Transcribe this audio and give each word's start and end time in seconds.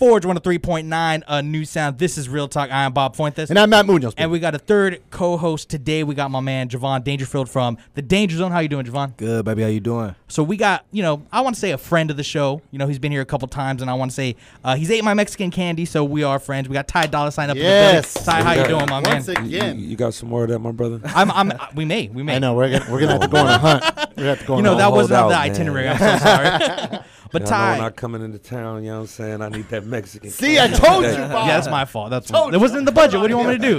Forge 0.00 0.24
103.9, 0.24 1.22
a 1.28 1.42
new 1.42 1.66
sound. 1.66 1.98
This 1.98 2.16
is 2.16 2.26
Real 2.26 2.48
Talk. 2.48 2.70
I 2.70 2.84
am 2.84 2.94
Bob 2.94 3.14
Fuentes. 3.16 3.50
And 3.50 3.58
I'm 3.58 3.68
Matt 3.68 3.84
Munoz. 3.84 4.14
And 4.16 4.30
we 4.30 4.38
got 4.38 4.54
a 4.54 4.58
third 4.58 5.02
co-host 5.10 5.68
today. 5.68 6.04
We 6.04 6.14
got 6.14 6.30
my 6.30 6.40
man 6.40 6.70
Javon 6.70 7.04
Dangerfield 7.04 7.50
from 7.50 7.76
the 7.92 8.00
Danger 8.00 8.38
Zone. 8.38 8.50
How 8.50 8.60
you 8.60 8.68
doing, 8.68 8.86
Javon? 8.86 9.14
Good, 9.18 9.44
baby. 9.44 9.60
How 9.60 9.68
you 9.68 9.80
doing? 9.80 10.14
So 10.26 10.42
we 10.42 10.56
got, 10.56 10.86
you 10.90 11.02
know, 11.02 11.26
I 11.30 11.42
want 11.42 11.54
to 11.56 11.60
say 11.60 11.72
a 11.72 11.76
friend 11.76 12.10
of 12.10 12.16
the 12.16 12.22
show. 12.22 12.62
You 12.70 12.78
know, 12.78 12.86
he's 12.86 12.98
been 12.98 13.12
here 13.12 13.20
a 13.20 13.26
couple 13.26 13.46
times, 13.46 13.82
and 13.82 13.90
I 13.90 13.94
want 13.94 14.10
to 14.10 14.14
say 14.14 14.36
uh, 14.64 14.74
he's 14.74 14.90
ate 14.90 15.04
my 15.04 15.12
Mexican 15.12 15.50
candy, 15.50 15.84
so 15.84 16.02
we 16.02 16.22
are 16.22 16.38
friends. 16.38 16.66
We 16.66 16.72
got 16.72 16.88
Ty 16.88 17.08
Dolla 17.08 17.30
Sign 17.30 17.50
up 17.50 17.58
Yes. 17.58 18.16
in 18.16 18.24
the 18.24 18.30
building. 18.30 18.42
Ty, 18.42 18.42
how 18.42 18.62
you 18.62 18.68
doing, 18.68 18.86
my 18.88 19.00
man? 19.02 19.12
Once 19.16 19.28
again. 19.28 19.78
You, 19.78 19.86
you 19.88 19.96
got 19.96 20.14
some 20.14 20.30
more 20.30 20.44
of 20.44 20.48
that, 20.48 20.60
my 20.60 20.72
brother? 20.72 21.02
I'm, 21.14 21.30
I'm, 21.30 21.52
we 21.74 21.84
may, 21.84 22.08
we 22.08 22.22
may. 22.22 22.36
I 22.36 22.38
know 22.38 22.54
we're 22.54 22.70
gonna, 22.78 22.90
we're 22.90 23.00
gonna 23.00 23.12
have 23.12 23.20
to 23.20 23.28
go 23.28 23.36
on 23.36 23.48
a 23.48 23.58
hunt. 23.58 23.82
We're 23.84 24.14
gonna 24.16 24.28
have 24.30 24.38
to 24.40 24.46
go 24.46 24.54
on 24.54 24.56
a 24.56 24.56
hunt. 24.56 24.56
You 24.56 24.62
know, 24.62 24.76
that 24.76 24.92
wasn't 24.92 25.20
on 25.20 25.28
the 25.28 25.34
out, 25.34 25.42
man. 25.42 25.50
itinerary. 25.50 25.88
I'm 25.90 25.98
so 25.98 26.24
sorry. 26.24 26.98
but 27.32 27.42
Yeah, 27.42 27.48
I 27.48 27.50
know 27.50 27.56
Ty, 27.56 27.72
when 27.78 27.80
I 27.86 27.90
coming 27.90 28.22
into 28.22 28.38
town, 28.38 28.82
you 28.84 28.90
know 28.90 28.96
what 28.96 29.00
I'm 29.02 29.06
saying? 29.08 29.42
I 29.42 29.48
need 29.48 29.68
that 29.68 29.84
Mexican. 29.86 30.30
See, 30.30 30.58
I 30.58 30.68
told 30.68 31.04
you, 31.04 31.10
Yeah. 31.10 31.28
Bob. 31.28 31.46
yeah, 31.48 31.54
that's 31.56 31.68
my 31.70 31.84
fault. 31.84 32.10
That's 32.10 32.30
it 32.30 32.60
wasn't 32.60 32.80
in 32.80 32.84
the 32.84 32.92
budget. 32.92 33.20
What 33.20 33.26
do 33.28 33.32
you 33.32 33.36
want 33.38 33.48
me 33.50 33.58
to 33.58 33.78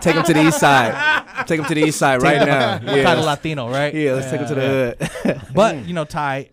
Take 0.00 0.16
him 0.16 0.22
to 0.24 0.32
the 0.34 0.46
east 0.46 0.58
side. 0.60 1.46
Take 1.46 1.60
him 1.60 1.66
to 1.66 1.74
the 1.74 1.82
east 1.82 1.98
side 1.98 2.22
right 2.22 2.46
now. 2.46 2.78
Kind 2.84 3.18
of 3.18 3.24
Latino, 3.24 3.68
right? 3.70 3.94
yeah. 3.94 4.12
Let's 4.14 4.30
take 4.30 4.40
him 4.40 4.48
to 4.48 4.54
the 4.54 5.08
hood. 5.24 5.40
But 5.54 5.86
you 5.86 5.94
know, 5.94 6.04
Ty, 6.04 6.50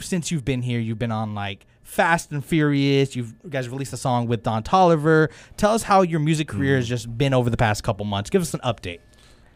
since 0.00 0.30
you've 0.30 0.44
been 0.44 0.62
here, 0.62 0.80
you've 0.80 0.98
been 0.98 1.12
on 1.12 1.34
like 1.34 1.66
Fast 1.82 2.30
and 2.32 2.44
Furious. 2.44 3.16
You've 3.16 3.34
you 3.42 3.50
guys 3.50 3.68
released 3.68 3.92
a 3.92 3.96
song 3.96 4.26
with 4.26 4.42
Don 4.42 4.62
Toliver. 4.62 5.28
Tell 5.56 5.72
us 5.74 5.82
how 5.82 6.02
your 6.02 6.20
music 6.20 6.48
career 6.48 6.76
has 6.76 6.88
just 6.88 7.16
been 7.18 7.34
over 7.34 7.50
the 7.50 7.56
past 7.56 7.82
couple 7.82 8.04
months. 8.04 8.30
Give 8.30 8.42
us 8.42 8.52
an 8.54 8.60
update. 8.60 9.00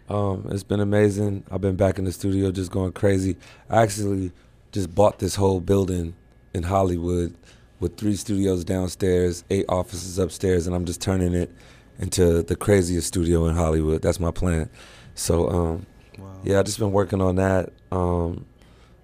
Um, 0.09 0.47
it's 0.51 0.65
been 0.65 0.81
amazing. 0.81 1.45
I've 1.51 1.61
been 1.61 1.77
back 1.77 1.99
in 1.99 2.05
the 2.05 2.13
studio 2.13 2.51
just 2.51 2.71
going 2.71 2.93
crazy. 2.93 3.37
I 3.71 3.83
actually 3.83 4.33
just 4.73 4.95
bought 4.95 5.19
this 5.21 5.37
whole 5.37 5.61
building 5.61 6.15
in 6.55 6.63
Hollywood 6.65 7.35
with 7.81 7.97
three 7.97 8.15
studios 8.17 8.65
downstairs, 8.65 9.45
eight 9.51 9.65
offices 9.69 10.19
upstairs, 10.19 10.67
and 10.67 10.75
I'm 10.77 10.85
just 10.85 11.01
turning 11.01 11.35
it 11.35 11.51
into 11.99 12.43
the 12.43 12.57
craziest 12.57 13.07
studio 13.09 13.47
in 13.47 13.57
Hollywood. 13.57 14.03
That's 14.03 14.21
my 14.21 14.31
plan. 14.31 14.69
So, 15.15 15.49
um, 15.51 15.87
yeah, 16.45 16.59
I've 16.59 16.65
just 16.67 16.79
been 16.79 16.93
working 16.93 17.21
on 17.21 17.37
that. 17.37 17.71
Um, 17.91 18.47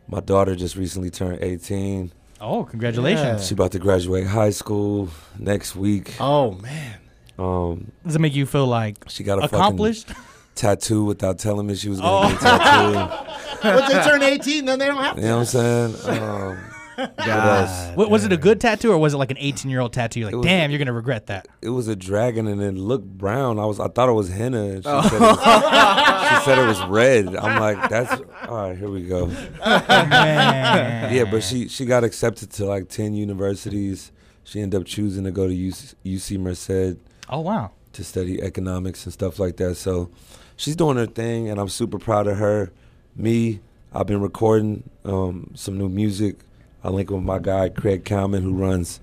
my 0.09 0.21
daughter 0.21 0.55
just 0.55 0.77
recently 0.77 1.11
turned 1.11 1.43
18. 1.43 2.13
Oh, 2.41 2.65
congratulations! 2.65 3.47
She 3.49 3.55
about 3.55 3.73
to 3.73 3.81
graduate 3.81 4.27
high 4.27 4.51
school 4.51 5.09
next 5.39 5.75
week. 5.75 6.15
Oh 6.21 6.53
man. 6.53 6.99
Um, 7.37 7.91
Does 8.05 8.15
it 8.17 8.21
make 8.21 8.35
you 8.35 8.47
feel 8.47 8.67
like 8.67 8.97
she 9.09 9.25
got 9.25 9.39
a 9.41 9.47
accomplished? 9.47 10.07
fucking 10.09 10.23
tattoo 10.55 11.05
without 11.05 11.39
telling 11.41 11.67
me 11.67 11.75
she 11.75 11.89
was 11.89 11.99
Oh. 12.01 12.23
gonna 12.23 12.35
get 12.35 12.43
a 12.43 12.59
tattoo. 12.59 13.69
Once 13.81 13.93
they 13.93 14.03
turn 14.05 14.23
18, 14.23 14.65
then 14.67 14.79
they 14.79 14.87
don't 14.87 15.03
have 15.03 15.17
to. 15.17 15.21
You 15.21 15.27
know 15.29 15.39
what 15.39 15.55
I'm 15.55 15.93
saying? 15.93 16.21
Um, 16.23 16.59
what 16.99 17.29
else? 17.29 17.97
Wa- 17.97 18.09
was 18.09 18.25
it 18.25 18.33
a 18.33 18.37
good 18.37 18.61
tattoo 18.61 18.91
or 18.93 18.99
was 18.99 19.15
it 19.15 19.19
like 19.19 19.31
an 19.31 19.39
18 19.39 19.71
year 19.71 19.81
old 19.81 19.93
tattoo? 19.93 20.21
You're 20.21 20.29
like, 20.29 20.37
was- 20.37 20.47
damn, 20.47 20.71
you're 20.71 20.79
gonna 20.79 20.93
regret 20.93 21.27
that. 21.29 21.47
It 21.63 21.71
was 21.71 21.89
a 21.89 21.97
dragon 21.97 22.47
and 22.47 22.61
it 22.61 22.75
looked 22.75 23.07
brown. 23.07 23.59
I 23.59 23.65
was 23.67 23.79
I 23.81 23.89
thought 23.89 24.09
it 24.09 24.13
was 24.13 24.29
henna. 24.31 24.83
She, 24.83 24.89
Oh. 24.89 25.03
said, 25.03 25.13
it 25.15 25.21
was, 25.21 26.29
she 26.39 26.45
said 26.45 26.59
it 26.59 26.67
was 26.67 26.83
red. 26.89 27.37
I'm 27.37 27.61
like, 27.61 27.89
that's 27.89 28.21
all 28.49 28.69
right. 28.69 28.77
Here 28.79 28.91
we 28.91 29.03
go. 29.07 29.27
Man. 29.29 31.15
Yeah, 31.15 31.25
but 31.31 31.43
she 31.43 31.69
she 31.69 31.85
got 31.85 32.05
accepted 32.05 32.51
to 32.53 32.65
like 32.67 32.89
ten 32.89 33.15
universities. 33.15 34.13
She 34.45 34.61
ended 34.61 34.81
up 34.81 34.87
choosing 34.87 35.25
to 35.25 35.31
go 35.31 35.47
to 35.47 35.53
UC, 35.55 35.95
UC 36.05 36.39
Merced 36.39 36.99
Oh 37.29 37.41
wow. 37.41 37.71
to 37.93 38.03
study 38.05 38.41
economics 38.43 39.05
and 39.05 39.13
stuff 39.13 39.39
like 39.39 39.57
that. 39.59 39.75
So 39.77 40.11
she's 40.57 40.75
doing 40.77 40.97
her 40.97 41.07
thing, 41.07 41.49
and 41.51 41.61
I'm 41.61 41.69
super 41.69 41.99
proud 41.99 42.27
of 42.27 42.39
her. 42.39 42.71
Me, 43.15 43.61
I've 43.93 44.07
been 44.07 44.21
recording 44.23 44.89
um, 45.05 45.51
some 45.55 45.77
new 45.77 45.89
music. 45.89 46.37
I 46.83 46.91
link 46.91 47.11
with 47.11 47.23
my 47.23 47.39
guy 47.39 47.69
Craig 47.69 48.05
Kallman, 48.05 48.43
who 48.43 48.55
runs 48.55 49.01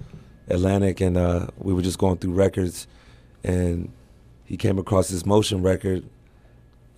Atlantic, 0.48 1.02
and 1.02 1.18
uh, 1.18 1.48
we 1.58 1.74
were 1.74 1.82
just 1.82 1.98
going 1.98 2.18
through 2.18 2.34
records, 2.34 2.88
and 3.44 3.92
he 4.46 4.58
came 4.58 4.78
across 4.78 5.10
this 5.10 5.26
motion 5.26 5.62
record, 5.62 6.04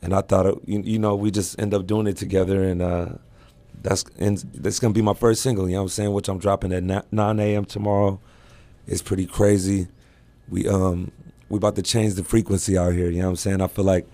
and 0.02 0.14
I 0.14 0.22
thought, 0.22 0.46
it, 0.46 0.56
you, 0.66 0.82
you 0.82 1.00
know, 1.00 1.16
we 1.16 1.32
just 1.32 1.60
end 1.60 1.74
up 1.74 1.88
doing 1.88 2.08
it 2.08 2.18
together, 2.18 2.64
and 2.64 2.82
uh, 2.82 3.10
that's 3.82 4.04
and 4.18 4.38
that's 4.54 4.80
gonna 4.80 4.94
be 4.94 5.02
my 5.02 5.14
first 5.14 5.42
single. 5.42 5.68
You 5.68 5.76
know 5.76 5.82
what 5.82 5.84
I'm 5.84 5.90
saying? 5.90 6.14
Which 6.14 6.30
I'm 6.30 6.40
dropping 6.40 6.74
at 6.74 7.12
9 7.12 7.40
a.m. 7.40 7.66
tomorrow. 7.66 8.20
It's 8.88 9.02
pretty 9.02 9.26
crazy. 9.26 9.88
We 10.50 10.68
um 10.68 11.12
we 11.50 11.58
about 11.58 11.76
to 11.76 11.82
change 11.82 12.16
the 12.16 12.24
frequency 12.24 12.78
out 12.78 12.94
here. 12.94 13.10
You 13.10 13.20
know 13.20 13.26
what 13.26 13.32
I'm 13.32 13.36
saying? 13.38 13.62
I 13.62 13.68
feel 13.68 13.86
like 13.86 14.08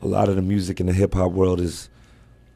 a 0.00 0.06
lot 0.06 0.28
of 0.28 0.36
the 0.36 0.42
music 0.42 0.80
in 0.80 0.86
the 0.86 0.92
hip 0.92 1.14
hop 1.14 1.32
world 1.32 1.60
is, 1.60 1.88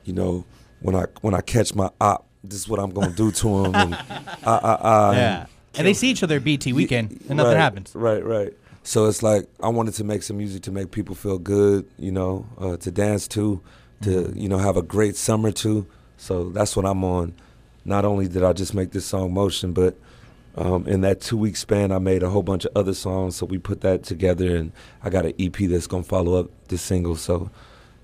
you 0.05 0.13
know, 0.13 0.45
when 0.81 0.95
I 0.95 1.07
when 1.21 1.35
I 1.35 1.41
catch 1.41 1.75
my 1.75 1.91
op, 2.01 2.26
this 2.51 2.61
is 2.61 2.69
what 2.69 2.81
I'm 2.81 2.91
gonna 2.91 3.13
do 3.13 3.31
to 3.31 3.65
him. 3.65 3.75
And 3.75 3.95
I, 3.95 4.37
I, 4.45 4.75
I, 4.75 5.13
yeah. 5.17 5.47
And 5.77 5.87
they 5.87 5.95
see 5.95 6.11
each 6.11 6.23
other 6.23 6.37
at 6.37 6.45
BET 6.45 6.67
weekend, 6.67 7.21
and 7.29 7.37
nothing 7.37 7.53
right, 7.53 7.61
happens. 7.61 7.95
Right, 7.95 8.25
right. 8.25 8.53
So 8.83 9.07
it's 9.07 9.23
like 9.23 9.47
I 9.63 9.69
wanted 9.69 9.95
to 9.95 10.05
make 10.05 10.23
some 10.23 10.39
music 10.39 10.63
to 10.63 10.71
make 10.71 10.91
people 10.91 11.15
feel 11.15 11.39
good, 11.39 11.87
you 11.99 12.13
know, 12.13 12.47
uh, 12.59 12.77
to 12.79 12.91
dance 12.91 13.29
to, 13.29 13.61
to 14.03 14.09
Mm-hmm. 14.11 14.39
you 14.39 14.49
know 14.49 14.59
have 14.59 14.77
a 14.77 14.83
great 14.83 15.17
summer 15.17 15.51
to. 15.53 15.87
So 16.17 16.51
that's 16.51 16.77
what 16.77 16.87
I'm 16.87 17.05
on. 17.05 17.35
Not 17.85 18.05
only 18.05 18.29
did 18.29 18.43
I 18.43 18.53
just 18.53 18.75
make 18.75 18.91
this 18.93 19.05
song 19.07 19.33
Motion, 19.35 19.73
but 19.73 19.97
um, 20.57 20.87
in 20.87 21.03
that 21.03 21.21
two 21.21 21.37
week 21.37 21.57
span, 21.57 21.93
I 21.93 21.99
made 21.99 22.23
a 22.23 22.31
whole 22.31 22.43
bunch 22.43 22.65
of 22.65 22.73
other 22.75 22.95
songs. 22.95 23.37
So 23.37 23.47
we 23.47 23.59
put 23.59 23.83
that 23.83 24.03
together, 24.03 24.57
and 24.57 24.73
I 25.03 25.11
got 25.11 25.27
an 25.27 25.35
EP 25.39 25.57
that's 25.57 25.87
gonna 25.87 26.03
follow 26.03 26.35
up 26.41 26.51
this 26.69 26.83
single. 26.83 27.17
So 27.17 27.51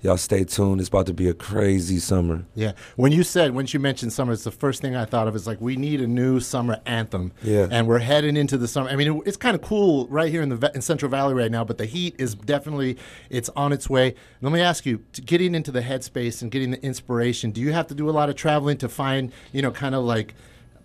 y'all 0.03 0.17
stay 0.17 0.43
tuned. 0.43 0.81
It's 0.81 0.89
about 0.89 1.05
to 1.07 1.13
be 1.13 1.29
a 1.29 1.33
crazy 1.33 1.97
summer. 1.97 2.43
Yeah. 2.53 2.73
When 2.97 3.11
you 3.11 3.23
said, 3.23 3.55
when 3.55 3.65
you 3.69 3.79
mentioned 3.79 4.11
summer, 4.13 4.33
it's 4.33 4.43
the 4.43 4.51
first 4.51 4.81
thing 4.81 4.95
I 4.95 5.05
thought 5.05 5.27
of 5.27 5.35
It's 5.35 5.47
like, 5.47 5.61
we 5.61 5.77
need 5.77 6.01
a 6.01 6.07
new 6.07 6.39
summer 6.41 6.79
anthem. 6.85 7.31
Yeah. 7.41 7.67
And 7.71 7.87
we're 7.87 7.99
heading 7.99 8.35
into 8.35 8.57
the 8.57 8.67
summer. 8.67 8.89
I 8.89 8.97
mean, 8.97 9.15
it, 9.15 9.23
it's 9.25 9.37
kind 9.37 9.55
of 9.55 9.61
cool 9.61 10.05
right 10.07 10.29
here 10.29 10.41
in 10.41 10.49
the 10.49 10.71
in 10.75 10.81
Central 10.81 11.09
Valley 11.09 11.33
right 11.33 11.49
now, 11.49 11.63
but 11.63 11.77
the 11.77 11.85
heat 11.85 12.15
is 12.19 12.35
definitely, 12.35 12.97
it's 13.29 13.49
on 13.55 13.71
its 13.71 13.89
way. 13.89 14.13
Let 14.41 14.51
me 14.51 14.61
ask 14.61 14.85
you, 14.85 15.03
getting 15.25 15.55
into 15.55 15.71
the 15.71 15.81
headspace 15.81 16.41
and 16.41 16.51
getting 16.51 16.71
the 16.71 16.83
inspiration, 16.83 17.51
do 17.51 17.61
you 17.61 17.71
have 17.71 17.87
to 17.87 17.95
do 17.95 18.09
a 18.09 18.11
lot 18.11 18.29
of 18.29 18.35
traveling 18.35 18.77
to 18.79 18.89
find, 18.89 19.31
you 19.53 19.61
know, 19.61 19.71
kind 19.71 19.95
of 19.95 20.03
like 20.03 20.35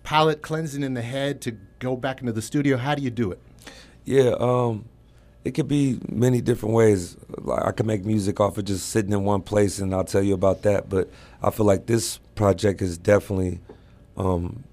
palate 0.03 0.41
cleansing 0.41 0.81
in 0.81 0.93
the 0.93 1.01
head 1.01 1.41
to 1.41 1.51
go 1.79 1.97
back 1.97 2.21
into 2.21 2.31
the 2.31 2.41
studio? 2.41 2.77
How 2.77 2.95
do 2.95 3.01
you 3.01 3.09
do 3.09 3.31
it? 3.31 3.41
Yeah, 4.05 4.33
um, 4.39 4.85
it 5.43 5.51
could 5.51 5.67
be 5.67 5.99
many 6.09 6.41
different 6.41 6.75
ways. 6.75 7.17
Like 7.37 7.65
I 7.65 7.71
can 7.71 7.85
make 7.85 8.05
music 8.05 8.39
off 8.39 8.57
of 8.57 8.65
just 8.65 8.89
sitting 8.89 9.13
in 9.13 9.23
one 9.23 9.41
place, 9.41 9.79
and 9.79 9.93
I'll 9.93 10.03
tell 10.03 10.23
you 10.23 10.33
about 10.33 10.63
that. 10.63 10.89
But 10.89 11.09
I 11.41 11.49
feel 11.49 11.65
like 11.65 11.85
this 11.85 12.17
project 12.35 12.81
is 12.81 12.97
definitely 12.97 13.59
um, 14.17 14.63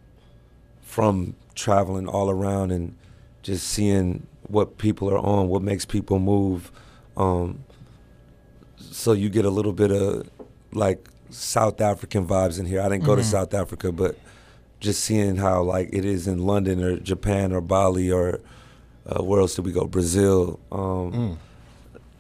from 0.82 1.34
traveling 1.54 2.08
all 2.08 2.30
around 2.30 2.72
and 2.72 2.94
just 3.42 3.66
seeing 3.68 4.26
what 4.48 4.78
people 4.78 5.08
are 5.10 5.18
on, 5.18 5.48
what 5.48 5.62
makes 5.62 5.84
people 5.84 6.18
move. 6.18 6.70
Um, 7.16 7.64
so 8.78 9.12
you 9.12 9.28
get 9.28 9.44
a 9.44 9.50
little 9.50 9.72
bit 9.72 9.90
of 9.90 10.28
like 10.72 11.08
South 11.30 11.80
African 11.80 12.26
vibes 12.26 12.58
in 12.58 12.66
here. 12.66 12.80
I 12.80 12.88
didn't 12.88 13.04
go 13.04 13.16
to 13.16 13.24
South 13.24 13.54
Africa, 13.54 13.92
but 13.92 14.16
just 14.80 15.02
seeing 15.02 15.36
how 15.36 15.62
like 15.62 15.88
it 15.92 16.04
is 16.04 16.26
in 16.26 16.40
London 16.40 16.82
or 16.82 16.98
Japan 16.98 17.52
or 17.52 17.60
Bali 17.60 18.10
or 18.10 18.40
uh, 19.08 19.22
where 19.22 19.40
else 19.40 19.54
did 19.54 19.64
we 19.64 19.72
go? 19.72 19.86
Brazil. 19.86 20.58
Um, 20.72 21.38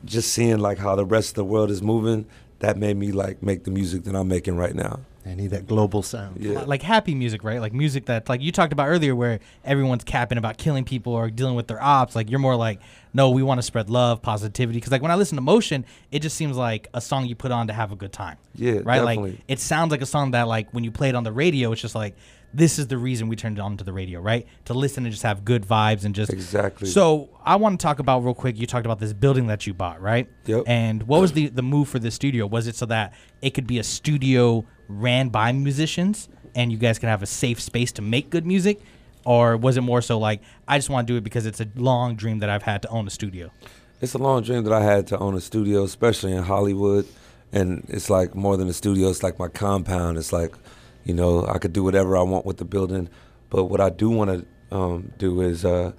Just 0.04 0.32
seeing 0.32 0.58
like 0.58 0.78
how 0.78 0.94
the 0.94 1.04
rest 1.04 1.30
of 1.30 1.34
the 1.36 1.44
world 1.44 1.70
is 1.70 1.82
moving, 1.82 2.26
that 2.60 2.76
made 2.76 2.96
me 2.96 3.12
like 3.12 3.42
make 3.42 3.64
the 3.64 3.70
music 3.70 4.04
that 4.04 4.14
I'm 4.14 4.28
making 4.28 4.56
right 4.56 4.74
now. 4.74 5.00
I 5.26 5.34
need 5.34 5.48
that 5.50 5.66
global 5.66 6.02
sound. 6.02 6.36
Yeah. 6.40 6.60
like 6.60 6.82
happy 6.82 7.12
music, 7.12 7.42
right? 7.42 7.60
Like 7.60 7.72
music 7.72 8.06
that, 8.06 8.28
like 8.28 8.40
you 8.40 8.52
talked 8.52 8.72
about 8.72 8.86
earlier, 8.86 9.16
where 9.16 9.40
everyone's 9.64 10.04
capping 10.04 10.38
about 10.38 10.56
killing 10.56 10.84
people 10.84 11.12
or 11.14 11.30
dealing 11.30 11.56
with 11.56 11.66
their 11.66 11.82
ops. 11.82 12.14
Like 12.14 12.30
you're 12.30 12.38
more 12.38 12.54
like, 12.54 12.78
no, 13.12 13.30
we 13.30 13.42
want 13.42 13.58
to 13.58 13.62
spread 13.62 13.90
love, 13.90 14.22
positivity. 14.22 14.76
Because 14.78 14.92
like 14.92 15.02
when 15.02 15.10
I 15.10 15.16
listen 15.16 15.34
to 15.34 15.42
Motion, 15.42 15.84
it 16.12 16.20
just 16.20 16.36
seems 16.36 16.56
like 16.56 16.88
a 16.94 17.00
song 17.00 17.26
you 17.26 17.34
put 17.34 17.50
on 17.50 17.66
to 17.66 17.72
have 17.72 17.90
a 17.90 17.96
good 17.96 18.12
time. 18.12 18.36
Yeah, 18.54 18.80
right. 18.84 19.02
Like 19.02 19.34
it 19.48 19.58
sounds 19.58 19.90
like 19.90 20.00
a 20.02 20.06
song 20.06 20.30
that 20.30 20.46
like 20.46 20.72
when 20.72 20.84
you 20.84 20.92
play 20.92 21.08
it 21.08 21.16
on 21.16 21.24
the 21.24 21.32
radio, 21.32 21.72
it's 21.72 21.82
just 21.82 21.96
like 21.96 22.14
this 22.56 22.78
is 22.78 22.86
the 22.86 22.96
reason 22.96 23.28
we 23.28 23.36
turned 23.36 23.58
it 23.58 23.60
on 23.60 23.76
to 23.76 23.84
the 23.84 23.92
radio, 23.92 24.18
right? 24.20 24.46
To 24.64 24.74
listen 24.74 25.04
and 25.04 25.12
just 25.12 25.22
have 25.24 25.44
good 25.44 25.66
vibes 25.66 26.04
and 26.04 26.14
just 26.14 26.32
Exactly. 26.32 26.88
So 26.88 27.28
I 27.44 27.56
want 27.56 27.78
to 27.78 27.84
talk 27.84 27.98
about 27.98 28.24
real 28.24 28.34
quick. 28.34 28.58
You 28.58 28.66
talked 28.66 28.86
about 28.86 28.98
this 28.98 29.12
building 29.12 29.48
that 29.48 29.66
you 29.66 29.74
bought, 29.74 30.00
right? 30.00 30.26
Yep. 30.46 30.64
And 30.66 31.02
what 31.02 31.20
was 31.20 31.32
the 31.32 31.48
the 31.48 31.62
move 31.62 31.88
for 31.88 31.98
the 31.98 32.10
studio? 32.10 32.46
Was 32.46 32.66
it 32.66 32.74
so 32.74 32.86
that 32.86 33.12
it 33.42 33.50
could 33.50 33.66
be 33.66 33.78
a 33.78 33.84
studio 33.84 34.64
ran 34.88 35.28
by 35.28 35.52
musicians 35.52 36.28
and 36.54 36.72
you 36.72 36.78
guys 36.78 36.98
can 36.98 37.10
have 37.10 37.22
a 37.22 37.26
safe 37.26 37.60
space 37.60 37.92
to 37.92 38.02
make 38.02 38.30
good 38.30 38.46
music? 38.46 38.80
Or 39.24 39.56
was 39.56 39.76
it 39.76 39.82
more 39.82 40.00
so 40.00 40.18
like 40.18 40.40
I 40.66 40.78
just 40.78 40.88
want 40.88 41.06
to 41.06 41.12
do 41.12 41.18
it 41.18 41.24
because 41.24 41.44
it's 41.44 41.60
a 41.60 41.68
long 41.76 42.16
dream 42.16 42.38
that 42.38 42.48
I've 42.48 42.62
had 42.62 42.80
to 42.82 42.88
own 42.88 43.06
a 43.06 43.10
studio? 43.10 43.52
It's 44.00 44.14
a 44.14 44.18
long 44.18 44.42
dream 44.42 44.64
that 44.64 44.72
I 44.72 44.82
had 44.82 45.06
to 45.08 45.18
own 45.18 45.34
a 45.34 45.40
studio, 45.40 45.84
especially 45.84 46.32
in 46.32 46.42
Hollywood. 46.42 47.06
And 47.52 47.84
it's 47.88 48.08
like 48.10 48.34
more 48.34 48.56
than 48.56 48.68
a 48.68 48.72
studio, 48.72 49.10
it's 49.10 49.22
like 49.22 49.38
my 49.38 49.48
compound. 49.48 50.18
It's 50.18 50.32
like, 50.32 50.52
you 51.06 51.14
know, 51.14 51.46
I 51.46 51.56
could 51.58 51.72
do 51.72 51.82
whatever 51.84 52.16
I 52.16 52.22
want 52.22 52.44
with 52.44 52.58
the 52.58 52.64
building. 52.66 53.08
But 53.48 53.64
what 53.66 53.80
I 53.80 53.90
do 53.90 54.10
want 54.10 54.30
to 54.70 54.76
um, 54.76 55.12
do 55.18 55.40
is 55.40 55.64
uh, 55.64 55.92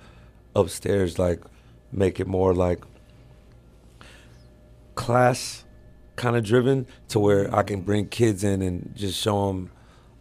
upstairs, 0.55 1.17
like, 1.17 1.41
make 1.91 2.19
it 2.19 2.27
more 2.27 2.53
like 2.53 2.83
class 4.95 5.63
kind 6.15 6.35
of 6.35 6.43
driven 6.43 6.85
to 7.09 7.19
where 7.19 7.53
I 7.55 7.63
can 7.63 7.81
bring 7.81 8.07
kids 8.09 8.43
in 8.43 8.61
and 8.61 8.91
just 8.95 9.19
show 9.21 9.47
them 9.47 9.69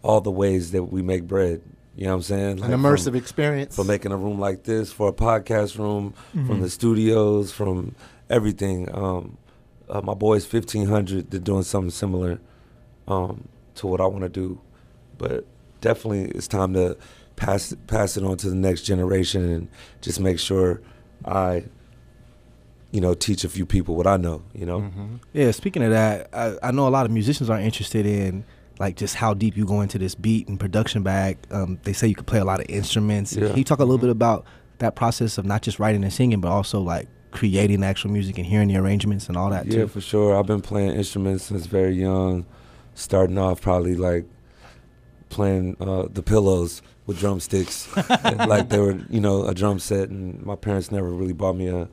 all 0.03 0.21
the 0.21 0.31
ways 0.31 0.71
that 0.73 0.85
we 0.85 1.03
make 1.03 1.27
bread. 1.27 1.63
You 1.97 2.05
know 2.05 2.11
what 2.11 2.17
I'm 2.17 2.23
saying? 2.23 2.51
An 2.51 2.59
Like, 2.59 2.71
immersive 2.71 3.05
from- 3.07 3.17
experience. 3.17 3.75
for 3.75 3.85
making 3.85 4.13
a 4.13 4.17
room 4.17 4.39
like 4.39 4.65
this, 4.65 4.93
for 4.93 5.09
a 5.09 5.13
podcast 5.13 5.79
room, 5.79 6.13
Mm-hmm. 6.35 6.47
from 6.47 6.61
the 6.61 6.69
studios, 6.71 7.51
from 7.53 7.95
everything. 8.29 8.89
Um, 8.95 9.39
uh, 9.89 10.03
my 10.03 10.15
boys, 10.15 10.45
fifteen 10.45 10.87
hundred, 10.87 11.31
they're 11.31 11.41
doing 11.41 11.63
something 11.63 11.91
similar 11.91 12.39
um, 13.09 13.49
to 13.77 13.87
what 13.87 14.01
I 14.01 14.07
want 14.07 14.23
to 14.25 14.29
do, 14.29 14.61
but 15.19 15.45
definitely 15.81 16.25
it's 16.31 16.49
time 16.49 16.73
to 16.75 16.97
pass 17.37 17.75
pass 17.87 18.17
it 18.17 18.25
on 18.25 18.37
to 18.39 18.49
the 18.49 18.57
next 18.57 18.83
generation 18.83 19.45
and 19.53 19.69
just 20.01 20.21
make 20.21 20.39
sure 20.39 20.81
I, 21.25 21.65
you 22.93 23.01
know, 23.01 23.15
teach 23.15 23.45
a 23.45 23.49
few 23.49 23.67
people 23.67 23.95
what 23.97 24.07
I 24.07 24.17
know. 24.17 24.43
You 24.55 24.67
know, 24.67 24.81
Mhm. 24.81 25.21
Yeah, 25.33 25.51
speaking 25.51 25.83
of 25.83 25.91
that, 25.91 26.29
I, 26.33 26.57
I 26.63 26.71
know 26.71 26.89
a 26.89 26.91
lot 26.91 27.05
of 27.07 27.13
musicians 27.13 27.51
are 27.51 27.59
interested 27.59 28.07
in 28.07 28.45
like 28.79 28.97
just 28.97 29.15
how 29.17 29.35
deep 29.35 29.57
you 29.57 29.65
go 29.67 29.81
into 29.81 29.99
this 29.99 30.15
beat 30.15 30.49
and 30.49 30.59
production 30.61 31.03
bag. 31.03 31.39
Um, 31.51 31.79
they 31.85 31.93
say 31.93 32.07
you 32.09 32.15
can 32.15 32.25
play 32.25 32.39
a 32.39 32.45
lot 32.45 32.61
of 32.61 32.67
instruments. 32.69 33.35
Yeah. 33.35 33.49
Can 33.49 33.57
you 33.59 33.65
talk 33.65 33.79
a 33.79 33.85
little 33.85 33.99
bit 33.99 34.11
about 34.11 34.45
that 34.79 34.95
process 34.95 35.39
of 35.39 35.47
not 35.47 35.63
just 35.63 35.79
writing 35.79 36.05
and 36.05 36.13
singing, 36.13 36.41
but 36.41 36.49
also 36.49 36.81
like 36.81 37.09
creating 37.31 37.83
actual 37.83 38.11
music 38.11 38.37
and 38.39 38.47
hearing 38.47 38.69
the 38.69 38.77
arrangements 38.77 39.29
and 39.29 39.37
all 39.37 39.51
that 39.51 39.67
Yeah, 39.67 39.81
too? 39.81 39.87
for 39.89 40.01
sure. 40.01 40.37
I've 40.39 40.47
been 40.47 40.61
playing 40.61 40.93
instruments 40.93 41.45
since 41.45 41.67
very 41.67 41.95
young. 41.95 42.45
Starting 42.95 43.37
off 43.37 43.61
probably 43.61 43.95
like 43.95 44.25
playing 45.29 45.77
uh, 45.81 46.07
the 46.13 46.23
pillows 46.23 46.83
with 47.07 47.19
drumsticks, 47.19 47.89
like 48.47 48.69
they 48.69 48.79
were, 48.81 48.99
you 49.11 49.21
know, 49.21 49.45
a 49.47 49.55
drum 49.55 49.79
set. 49.79 50.09
And 50.09 50.43
my 50.45 50.57
parents 50.57 50.91
never 50.91 51.11
really 51.11 51.33
bought 51.33 51.57
me 51.57 51.69
a 51.69 51.89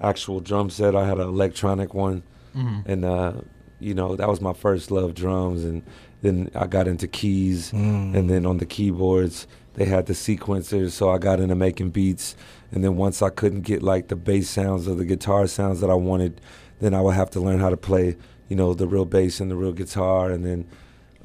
actual 0.00 0.40
drum 0.40 0.70
set. 0.70 0.94
I 0.96 1.06
had 1.06 1.18
an 1.18 1.28
electronic 1.28 1.94
one, 1.94 2.22
Mhm. 2.56 2.82
and 2.86 3.04
uh, 3.04 3.32
you 3.80 3.94
know 3.94 4.16
that 4.16 4.28
was 4.28 4.40
my 4.40 4.52
first 4.54 4.90
love, 4.90 5.14
drums. 5.14 5.64
And 5.64 5.82
then 6.22 6.50
I 6.54 6.66
got 6.66 6.88
into 6.88 7.06
keys, 7.06 7.70
Mm. 7.72 8.14
and 8.16 8.30
then 8.30 8.46
on 8.46 8.58
the 8.58 8.66
keyboards 8.66 9.46
they 9.74 9.84
had 9.84 10.06
the 10.06 10.14
sequencers 10.14 10.92
so 10.92 11.10
i 11.10 11.18
got 11.18 11.38
into 11.38 11.54
making 11.54 11.90
beats 11.90 12.34
and 12.72 12.82
then 12.82 12.96
once 12.96 13.20
i 13.20 13.28
couldn't 13.28 13.60
get 13.60 13.82
like 13.82 14.08
the 14.08 14.16
bass 14.16 14.48
sounds 14.48 14.88
or 14.88 14.94
the 14.94 15.04
guitar 15.04 15.46
sounds 15.46 15.82
that 15.82 15.90
i 15.90 15.94
wanted 15.94 16.40
then 16.80 16.94
i 16.94 17.00
would 17.02 17.14
have 17.14 17.28
to 17.28 17.38
learn 17.38 17.58
how 17.60 17.68
to 17.68 17.76
play 17.76 18.16
you 18.48 18.56
know 18.56 18.72
the 18.72 18.86
real 18.86 19.04
bass 19.04 19.38
and 19.38 19.50
the 19.50 19.54
real 19.54 19.72
guitar 19.74 20.30
and 20.30 20.46
then 20.46 20.64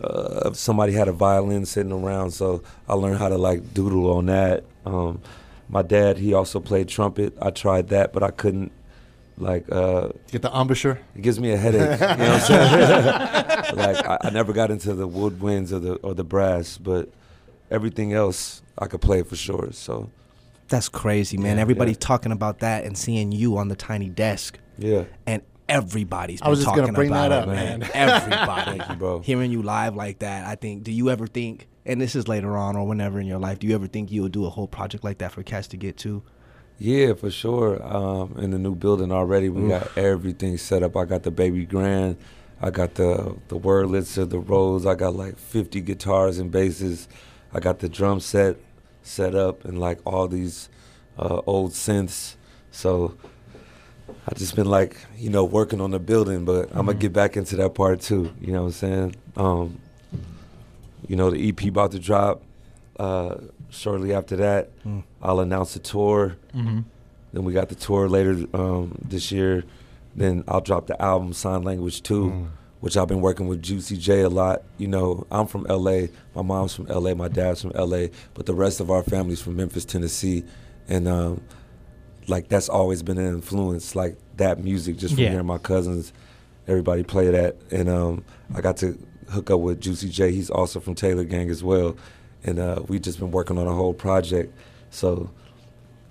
uh, 0.03 0.51
somebody 0.53 0.93
had 0.93 1.07
a 1.07 1.11
violin 1.11 1.65
sitting 1.65 1.91
around 1.91 2.31
so 2.31 2.61
i 2.87 2.93
learned 2.93 3.17
how 3.17 3.29
to 3.29 3.37
like 3.37 3.73
doodle 3.73 4.11
on 4.13 4.25
that 4.25 4.63
um, 4.85 5.21
my 5.69 5.81
dad 5.81 6.17
he 6.17 6.33
also 6.33 6.59
played 6.59 6.87
trumpet 6.87 7.33
i 7.41 7.49
tried 7.49 7.87
that 7.89 8.11
but 8.13 8.23
i 8.23 8.31
couldn't 8.31 8.71
like 9.37 9.65
uh, 9.71 10.09
Get 10.29 10.43
the 10.43 10.51
embouchure. 10.55 10.99
it 11.15 11.21
gives 11.21 11.39
me 11.39 11.51
a 11.51 11.57
headache. 11.57 11.99
You 11.99 12.05
know 12.05 12.31
what 12.33 12.41
I'm 12.41 12.41
saying? 12.41 13.75
like 13.75 14.05
I, 14.05 14.17
I 14.25 14.29
never 14.29 14.53
got 14.53 14.69
into 14.69 14.93
the 14.93 15.07
woodwinds 15.07 15.71
or 15.71 15.79
the 15.79 15.95
or 15.95 16.13
the 16.13 16.23
brass, 16.23 16.77
but 16.77 17.09
everything 17.71 18.13
else 18.13 18.61
I 18.77 18.85
could 18.85 19.01
play 19.01 19.23
for 19.23 19.35
sure. 19.35 19.69
So 19.71 20.11
That's 20.67 20.89
crazy, 20.89 21.37
man. 21.37 21.55
Yeah, 21.55 21.61
Everybody's 21.63 21.95
yeah. 21.95 22.07
talking 22.07 22.31
about 22.31 22.59
that 22.59 22.83
and 22.85 22.95
seeing 22.95 23.31
you 23.31 23.57
on 23.57 23.67
the 23.69 23.75
tiny 23.75 24.09
desk, 24.09 24.59
yeah, 24.77 25.05
and 25.25 25.41
everybody's 25.71 26.41
I 26.41 26.45
been 26.45 26.49
was 26.51 26.59
just 26.59 26.67
talking 26.67 26.83
gonna 26.83 26.93
bring 26.93 27.09
about 27.09 27.29
that 27.29 27.43
it, 27.43 27.49
up, 27.49 27.55
man. 27.55 27.79
man. 27.79 27.91
Everybody. 27.93 28.71
thank 28.77 28.89
you, 28.89 28.95
bro. 28.95 29.19
Hearing 29.21 29.51
you 29.51 29.63
live 29.63 29.95
like 29.95 30.19
that, 30.19 30.45
I 30.45 30.55
think. 30.55 30.83
Do 30.83 30.91
you 30.91 31.09
ever 31.09 31.27
think? 31.27 31.67
And 31.85 31.99
this 31.99 32.15
is 32.15 32.27
later 32.27 32.55
on 32.57 32.75
or 32.75 32.85
whenever 32.85 33.19
in 33.19 33.25
your 33.25 33.39
life. 33.39 33.57
Do 33.59 33.67
you 33.67 33.73
ever 33.73 33.87
think 33.87 34.11
you'll 34.11 34.29
do 34.29 34.45
a 34.45 34.49
whole 34.49 34.67
project 34.67 35.03
like 35.03 35.17
that 35.19 35.31
for 35.31 35.41
cats 35.41 35.67
to 35.69 35.77
get 35.77 35.97
to? 35.97 36.21
Yeah, 36.77 37.13
for 37.13 37.31
sure. 37.31 37.81
Um, 37.85 38.35
in 38.37 38.51
the 38.51 38.59
new 38.59 38.75
building 38.75 39.11
already, 39.11 39.49
we 39.49 39.67
got 39.67 39.97
everything 39.97 40.57
set 40.57 40.83
up. 40.83 40.95
I 40.97 41.05
got 41.05 41.23
the 41.23 41.31
baby 41.31 41.65
grand. 41.65 42.17
I 42.61 42.69
got 42.69 42.95
the 42.95 43.37
the 43.47 43.59
Wurlitzers 43.59 44.17
of 44.19 44.29
the 44.29 44.39
Rhodes. 44.39 44.85
I 44.85 44.95
got 44.95 45.15
like 45.15 45.37
50 45.37 45.81
guitars 45.81 46.37
and 46.37 46.51
basses. 46.51 47.07
I 47.53 47.59
got 47.59 47.79
the 47.79 47.89
drum 47.89 48.19
set 48.19 48.57
set 49.03 49.33
up 49.33 49.65
and 49.65 49.79
like 49.79 49.99
all 50.05 50.27
these 50.27 50.69
uh, 51.17 51.41
old 51.47 51.71
synths. 51.71 52.35
So 52.71 53.15
I 54.27 54.33
just 54.35 54.55
been 54.55 54.67
like, 54.67 54.97
you 55.17 55.29
know, 55.29 55.43
working 55.43 55.81
on 55.81 55.91
the 55.91 55.99
building, 55.99 56.45
but 56.45 56.69
I'm 56.71 56.85
gonna 56.85 56.93
get 56.95 57.13
back 57.13 57.37
into 57.37 57.55
that 57.57 57.73
part 57.73 58.01
too. 58.01 58.31
You 58.39 58.53
know 58.53 58.61
what 58.61 58.67
I'm 58.67 58.71
saying? 58.73 59.15
Um, 59.35 59.79
you 61.07 61.15
know, 61.15 61.29
the 61.31 61.49
EP 61.49 61.67
about 61.69 61.91
to 61.91 61.99
drop. 61.99 62.41
Uh, 62.99 63.35
shortly 63.69 64.13
after 64.13 64.35
that, 64.35 64.69
Mm. 64.85 65.03
I'll 65.21 65.39
announce 65.39 65.75
a 65.75 65.79
tour. 65.79 66.35
Mhm. 66.53 66.83
Then 67.33 67.43
we 67.45 67.53
got 67.53 67.69
the 67.69 67.75
tour 67.75 68.07
later 68.09 68.45
um, 68.53 68.95
this 69.07 69.31
year. 69.31 69.63
Then 70.15 70.43
I'll 70.47 70.61
drop 70.61 70.87
the 70.87 71.01
album 71.01 71.33
Sign 71.33 71.63
Language 71.63 72.03
2, 72.03 72.25
Mm. 72.25 72.45
which 72.81 72.97
I've 72.97 73.07
been 73.07 73.21
working 73.21 73.47
with 73.47 73.61
Juicy 73.61 73.97
J 73.97 74.21
a 74.21 74.29
lot. 74.29 74.61
You 74.77 74.87
know, 74.87 75.25
I'm 75.31 75.47
from 75.47 75.65
LA. 75.69 76.09
My 76.35 76.41
mom's 76.43 76.73
from 76.75 76.85
LA. 76.89 77.15
My 77.15 77.29
dad's 77.29 77.61
from 77.61 77.71
LA. 77.73 78.09
But 78.33 78.45
the 78.45 78.53
rest 78.53 78.79
of 78.81 78.91
our 78.91 79.01
family's 79.03 79.41
from 79.41 79.55
Memphis, 79.55 79.85
Tennessee. 79.85 80.43
And 80.89 81.07
um, 81.07 81.41
like 82.27 82.47
that's 82.49 82.69
always 82.69 83.03
been 83.03 83.17
an 83.17 83.27
influence, 83.27 83.95
like 83.95 84.17
that 84.37 84.63
music, 84.63 84.97
just 84.97 85.15
from 85.15 85.23
Yeah. 85.23 85.31
hearing 85.31 85.45
my 85.47 85.57
cousins, 85.57 86.13
everybody 86.67 87.03
play 87.03 87.29
that. 87.31 87.55
And 87.71 87.89
um, 87.89 88.23
I 88.55 88.61
got 88.61 88.77
to 88.77 88.97
hook 89.29 89.49
up 89.49 89.59
with 89.59 89.79
Juicy 89.81 90.09
J. 90.09 90.31
He's 90.31 90.49
also 90.49 90.79
from 90.79 90.95
Taylor 90.95 91.23
Gang 91.23 91.49
as 91.49 91.63
well. 91.63 91.95
And 92.43 92.59
uh, 92.59 92.81
we 92.87 92.99
just 92.99 93.19
been 93.19 93.31
working 93.31 93.57
on 93.57 93.67
a 93.67 93.73
whole 93.73 93.93
project. 93.93 94.53
So, 94.89 95.29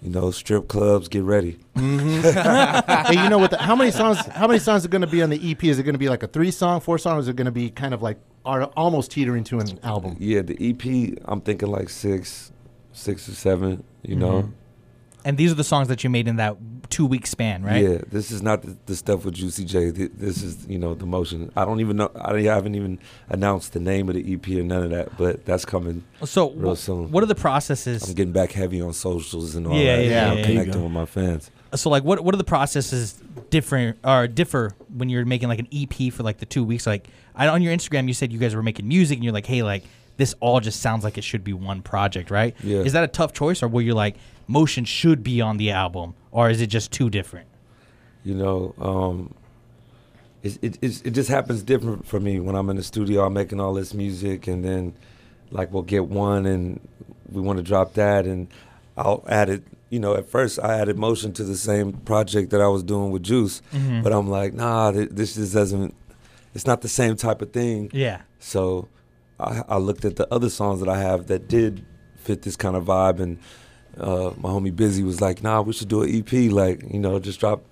you 0.01 0.11
know, 0.11 0.31
strip 0.31 0.69
clubs, 0.69 1.09
get 1.09 1.23
ready. 1.25 1.59
hey, 1.77 3.23
you 3.23 3.29
know 3.29 3.39
what? 3.39 3.51
The, 3.51 3.59
how 3.61 3.77
many 3.77 3.91
songs? 3.91 4.19
How 4.27 4.47
many 4.47 4.59
songs 4.59 4.85
are 4.85 4.89
going 4.89 5.03
to 5.03 5.07
be 5.09 5.23
on 5.23 5.31
the 5.31 5.51
EP? 5.51 5.63
Is 5.65 5.79
it 5.79 5.83
going 5.83 5.95
to 5.95 5.99
be 5.99 6.09
like 6.09 6.23
a 6.23 6.27
three 6.29 6.51
song, 6.51 6.81
four 6.81 6.99
song? 6.99 7.17
Or 7.17 7.21
is 7.21 7.29
it 7.29 7.37
going 7.37 7.47
to 7.47 7.51
be 7.53 7.71
kind 7.71 7.93
of 7.95 8.01
like 8.03 8.19
are 8.45 8.65
almost 8.77 9.11
teetering 9.11 9.45
to 9.45 9.59
an 9.61 9.79
album? 9.83 10.17
Yeah, 10.19 10.41
the 10.43 10.57
EP, 10.59 11.19
I'm 11.27 11.41
thinking 11.43 11.69
like 11.71 11.89
six, 11.91 12.53
six 12.93 13.29
or 13.29 13.33
seven. 13.33 13.85
You 14.03 14.17
know. 14.17 14.51
And 15.25 15.37
these 15.37 15.53
are 15.53 15.55
the 15.57 15.65
songs 15.65 15.89
that 15.89 16.03
you 16.05 16.11
made 16.11 16.27
in 16.29 16.37
that 16.37 16.57
two 16.89 17.07
week 17.07 17.27
span, 17.27 17.63
right? 17.63 17.83
Yeah, 17.83 17.99
this 18.11 18.31
is 18.31 18.43
not 18.43 18.63
the, 18.63 18.77
the 18.87 18.97
stuff 18.97 19.25
with 19.25 19.35
Juicy 19.35 19.65
J. 19.65 19.93
Th- 19.93 20.11
This 20.15 20.43
is 20.43 20.67
you 20.67 20.79
know 20.79 20.95
the 20.95 21.07
motion. 21.07 21.53
I 21.57 21.65
don't 21.65 21.81
even 21.81 21.97
know. 21.99 22.11
I 22.17 22.41
haven't 22.41 22.75
even 22.75 22.99
announced 23.29 23.73
the 23.75 23.81
name 23.81 24.09
of 24.09 24.15
the 24.17 24.35
EP 24.35 24.49
or 24.49 24.63
none 24.63 24.83
of 24.85 24.91
that, 24.91 25.17
but 25.17 25.45
that's 25.45 25.65
coming 25.65 26.05
So, 26.25 26.51
real 26.53 26.75
wh- 26.75 26.79
soon. 26.79 27.11
what 27.11 27.23
are 27.23 27.27
the 27.27 27.35
processes? 27.35 28.09
I'm 28.09 28.15
getting 28.15 28.33
back 28.33 28.53
heavy 28.53 28.81
on 28.81 28.93
socials 28.93 29.55
and 29.55 29.67
all 29.67 29.75
Yeah, 29.77 29.97
that. 29.97 30.03
yeah, 30.03 30.05
you 30.05 30.11
yeah, 30.11 30.29
know, 30.29 30.35
yeah. 30.41 30.47
connecting 30.47 30.83
with 30.83 30.93
my 30.93 31.07
fans. 31.07 31.51
so, 31.75 31.91
like, 31.91 32.03
what 32.05 32.21
what 32.25 32.35
are 32.35 32.39
the 32.39 32.45
processes 32.45 33.21
different 33.51 33.99
or 34.05 34.27
differ 34.27 34.73
when 34.97 35.09
you're 35.09 35.25
making 35.25 35.49
like 35.49 35.59
an 35.61 35.69
EP 35.73 36.13
for 36.13 36.23
like 36.23 36.39
the 36.39 36.47
two 36.47 36.65
weeks? 36.65 36.87
Like, 36.87 37.09
I, 37.35 37.47
on 37.49 37.63
your 37.63 37.75
Instagram, 37.75 38.09
you 38.09 38.15
said 38.15 38.33
you 38.33 38.39
guys 38.39 38.55
were 38.55 38.63
making 38.63 38.89
music, 38.89 39.17
and 39.17 39.25
you're 39.25 39.33
like, 39.33 39.47
hey, 39.47 39.63
like 39.63 39.85
this 40.21 40.35
all 40.41 40.61
just 40.61 40.81
sounds 40.81 41.03
like 41.05 41.17
it 41.19 41.25
should 41.25 41.43
be 41.43 41.53
one 41.53 41.83
project, 41.83 42.31
right? 42.31 42.55
Yeah. 42.63 42.79
Is 42.81 42.93
that 42.93 43.05
a 43.05 43.09
tough 43.09 43.33
choice, 43.33 43.63
or 43.63 43.69
were 43.69 43.81
you 43.83 43.95
like, 43.95 44.17
motion 44.47 44.85
should 44.85 45.23
be 45.23 45.41
on 45.41 45.57
the 45.57 45.71
album, 45.71 46.15
or 46.31 46.51
is 46.51 46.61
it 46.61 46.67
just 46.69 46.93
too 46.93 47.09
different? 47.11 47.47
You 48.25 48.35
know, 48.35 48.75
um, 48.81 49.35
it, 50.43 50.59
it 50.63 50.75
it's- 50.83 51.03
it 51.05 51.11
just 51.13 51.29
happens 51.29 51.63
different 51.63 52.07
for 52.07 52.21
me 52.21 52.41
when 52.41 52.55
I'm 52.55 52.69
in 52.71 52.77
the 52.77 52.83
studio. 52.83 53.25
I'm 53.27 53.33
making 53.33 53.61
all 53.61 53.75
this 53.75 53.93
music, 53.95 54.47
and 54.47 54.65
then 54.65 54.93
like 55.51 55.73
we'll 55.73 55.83
get 55.83 56.07
one, 56.07 56.47
and 56.47 56.81
we 57.33 57.41
want 57.41 57.57
to 57.59 57.63
drop 57.63 57.95
that, 57.95 58.25
and 58.27 58.49
I'll 58.97 59.25
add 59.29 59.49
it. 59.49 59.63
You 59.89 59.99
know, 59.99 60.15
at 60.15 60.29
first 60.29 60.59
I 60.63 60.79
added 60.79 60.97
motion 60.99 61.33
to 61.33 61.45
the 61.45 61.57
same 61.57 61.93
project 61.93 62.51
that 62.51 62.61
I 62.61 62.69
was 62.69 62.83
doing 62.83 63.11
with 63.11 63.23
Juice, 63.25 63.61
Mhm. 63.73 64.03
but 64.05 64.13
I'm 64.13 64.29
like, 64.31 64.55
nah, 64.55 64.93
th- 64.93 65.09
this 65.11 65.35
just 65.35 65.53
doesn't. 65.53 65.95
It's 66.55 66.67
not 66.67 66.81
the 66.83 66.89
same 66.89 67.17
type 67.17 67.43
of 67.43 67.53
thing. 67.53 67.91
Yeah. 67.93 68.21
So 68.39 68.89
I, 69.41 69.65
I 69.69 69.77
looked 69.79 70.05
at 70.05 70.17
the 70.17 70.33
other 70.33 70.51
songs 70.51 70.81
that 70.81 70.89
I 70.89 70.99
have 70.99 71.27
that 71.29 71.49
did 71.49 71.85
fit 72.17 72.43
this 72.43 72.57
kind 72.57 72.77
of 72.77 72.85
vibe, 72.85 73.21
and 73.21 73.39
uh, 73.99 74.33
my 74.37 74.51
homie 74.51 74.75
Busy 74.75 75.03
was 75.03 75.21
like, 75.21 75.43
"Nah, 75.43 75.63
we 75.63 75.73
should 75.73 75.89
do 75.89 76.03
an 76.03 76.15
EP. 76.15 76.53
Like, 76.53 76.83
you 76.93 76.99
know, 77.01 77.19
just 77.19 77.41
drop 77.41 77.63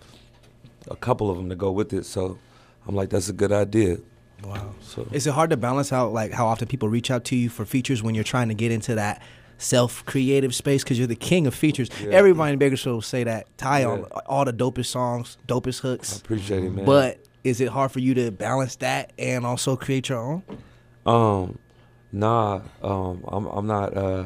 a 0.91 0.97
couple 0.97 1.31
of 1.31 1.37
them 1.37 1.49
to 1.49 1.57
go 1.57 1.71
with 1.71 1.93
it." 1.93 2.07
So 2.07 2.39
I'm 2.87 2.95
like, 2.95 3.11
"That's 3.11 3.29
a 3.29 3.33
good 3.33 3.53
idea." 3.53 3.99
Wow. 4.45 4.75
So 4.81 5.07
Is 5.13 5.27
it 5.27 5.33
hard 5.33 5.51
to 5.51 5.57
balance 5.57 5.93
out 5.93 6.13
like 6.13 6.33
how 6.33 6.47
often 6.47 6.69
people 6.69 6.89
reach 6.89 7.11
out 7.11 7.25
to 7.25 7.37
you 7.37 7.49
for 7.49 7.65
features 7.65 8.03
when 8.05 8.15
you're 8.15 8.23
trying 8.25 8.49
to 8.49 8.55
get 8.55 8.71
into 8.71 8.95
that 8.95 9.21
self 9.59 10.05
creative 10.07 10.55
space 10.55 10.85
because 10.85 10.97
you're 10.97 11.09
the 11.09 11.17
king 11.17 11.47
of 11.49 11.55
features. 11.55 11.91
Yeah. 12.01 12.11
Everybody 12.11 12.53
in 12.53 12.59
Bakersfield 12.61 12.95
will 12.95 13.03
say 13.03 13.25
that. 13.25 13.47
Ty 13.59 13.81
Yeah. 13.81 13.87
on 13.89 14.05
all 14.27 14.45
the 14.45 14.53
dopest 14.53 14.87
songs, 14.87 15.37
dopest 15.49 15.81
hooks. 15.81 16.15
I 16.15 16.17
appreciate 16.19 16.63
it, 16.65 16.71
man. 16.73 16.85
But 16.85 17.19
is 17.43 17.61
it 17.61 17.69
hard 17.71 17.91
for 17.91 17.99
you 17.99 18.15
to 18.15 18.31
balance 18.31 18.77
that 18.77 19.13
and 19.19 19.45
also 19.45 19.75
create 19.75 20.09
your 20.09 20.19
own? 20.21 20.43
Um, 21.09 21.59
nah, 22.13 22.61
um, 22.83 23.25
I'm 23.29 23.47
I'm 23.47 23.67
not. 23.67 23.97
Uh, 23.97 24.25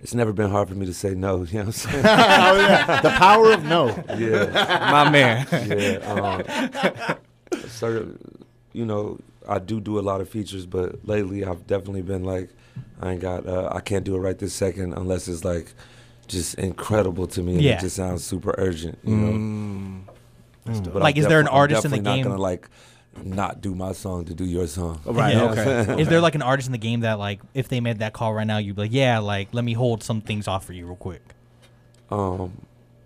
it's 0.00 0.14
never 0.14 0.32
been 0.34 0.50
hard 0.50 0.68
for 0.68 0.74
me 0.74 0.84
to 0.86 0.92
say 0.94 1.14
no. 1.14 1.44
You 1.50 1.60
know 1.60 1.60
what 1.60 1.66
I'm 1.66 1.72
saying? 1.72 2.04
oh 2.06 2.56
yeah, 2.58 3.00
the 3.00 3.10
power 3.10 3.52
of 3.52 3.64
no. 3.64 3.86
yeah. 4.18 4.90
My 4.92 5.10
man. 5.10 5.46
yeah. 5.66 5.98
Um, 7.52 7.58
so, 7.68 8.14
you 8.72 8.84
know, 8.84 9.18
I 9.48 9.58
do 9.60 9.80
do 9.80 9.98
a 9.98 10.02
lot 10.02 10.20
of 10.20 10.28
features, 10.28 10.66
but 10.66 11.06
lately 11.06 11.44
I've 11.44 11.66
definitely 11.66 12.02
been 12.02 12.22
like, 12.24 12.50
I 13.00 13.12
ain't 13.12 13.20
got, 13.22 13.46
uh, 13.46 13.70
I 13.72 13.80
can't 13.80 14.04
do 14.04 14.14
it 14.16 14.18
right 14.18 14.38
this 14.38 14.52
second 14.54 14.92
unless 14.94 15.26
it's 15.28 15.42
like 15.44 15.72
just 16.26 16.54
incredible 16.56 17.26
to 17.28 17.42
me 17.42 17.54
and 17.54 17.62
Yeah. 17.62 17.76
it 17.78 17.80
just 17.80 17.96
sounds 17.96 18.24
super 18.24 18.54
urgent, 18.58 18.98
you 19.04 19.16
know. 19.16 19.32
Mm. 19.32 20.00
But 20.92 20.96
Like, 21.02 21.16
I'm 21.16 21.22
is 21.22 21.28
there 21.28 21.40
an 21.40 21.46
defi- 21.46 21.54
I'm 21.54 21.60
artist 21.60 21.84
in 21.86 21.90
the 21.92 21.96
game- 21.98 22.24
Not 22.24 22.30
gonna 22.30 22.42
like 22.42 22.68
not 23.22 23.60
do 23.60 23.74
my 23.74 23.92
song 23.92 24.24
to 24.26 24.34
do 24.34 24.44
your 24.44 24.66
song. 24.66 25.00
Right. 25.04 25.34
Yeah. 25.34 25.50
Okay. 25.50 26.02
Is 26.02 26.08
there 26.08 26.20
like 26.20 26.34
an 26.34 26.42
artist 26.42 26.68
in 26.68 26.72
the 26.72 26.78
game 26.78 27.00
that 27.00 27.18
like 27.18 27.40
if 27.54 27.68
they 27.68 27.80
made 27.80 27.98
that 28.00 28.12
call 28.12 28.34
right 28.34 28.46
now, 28.46 28.58
you'd 28.58 28.76
be 28.76 28.82
like, 28.82 28.92
yeah, 28.92 29.18
like 29.18 29.48
let 29.52 29.64
me 29.64 29.72
hold 29.72 30.02
some 30.02 30.20
things 30.20 30.48
off 30.48 30.64
for 30.64 30.72
you 30.72 30.86
real 30.86 30.96
quick. 30.96 31.22
Um, 32.10 32.52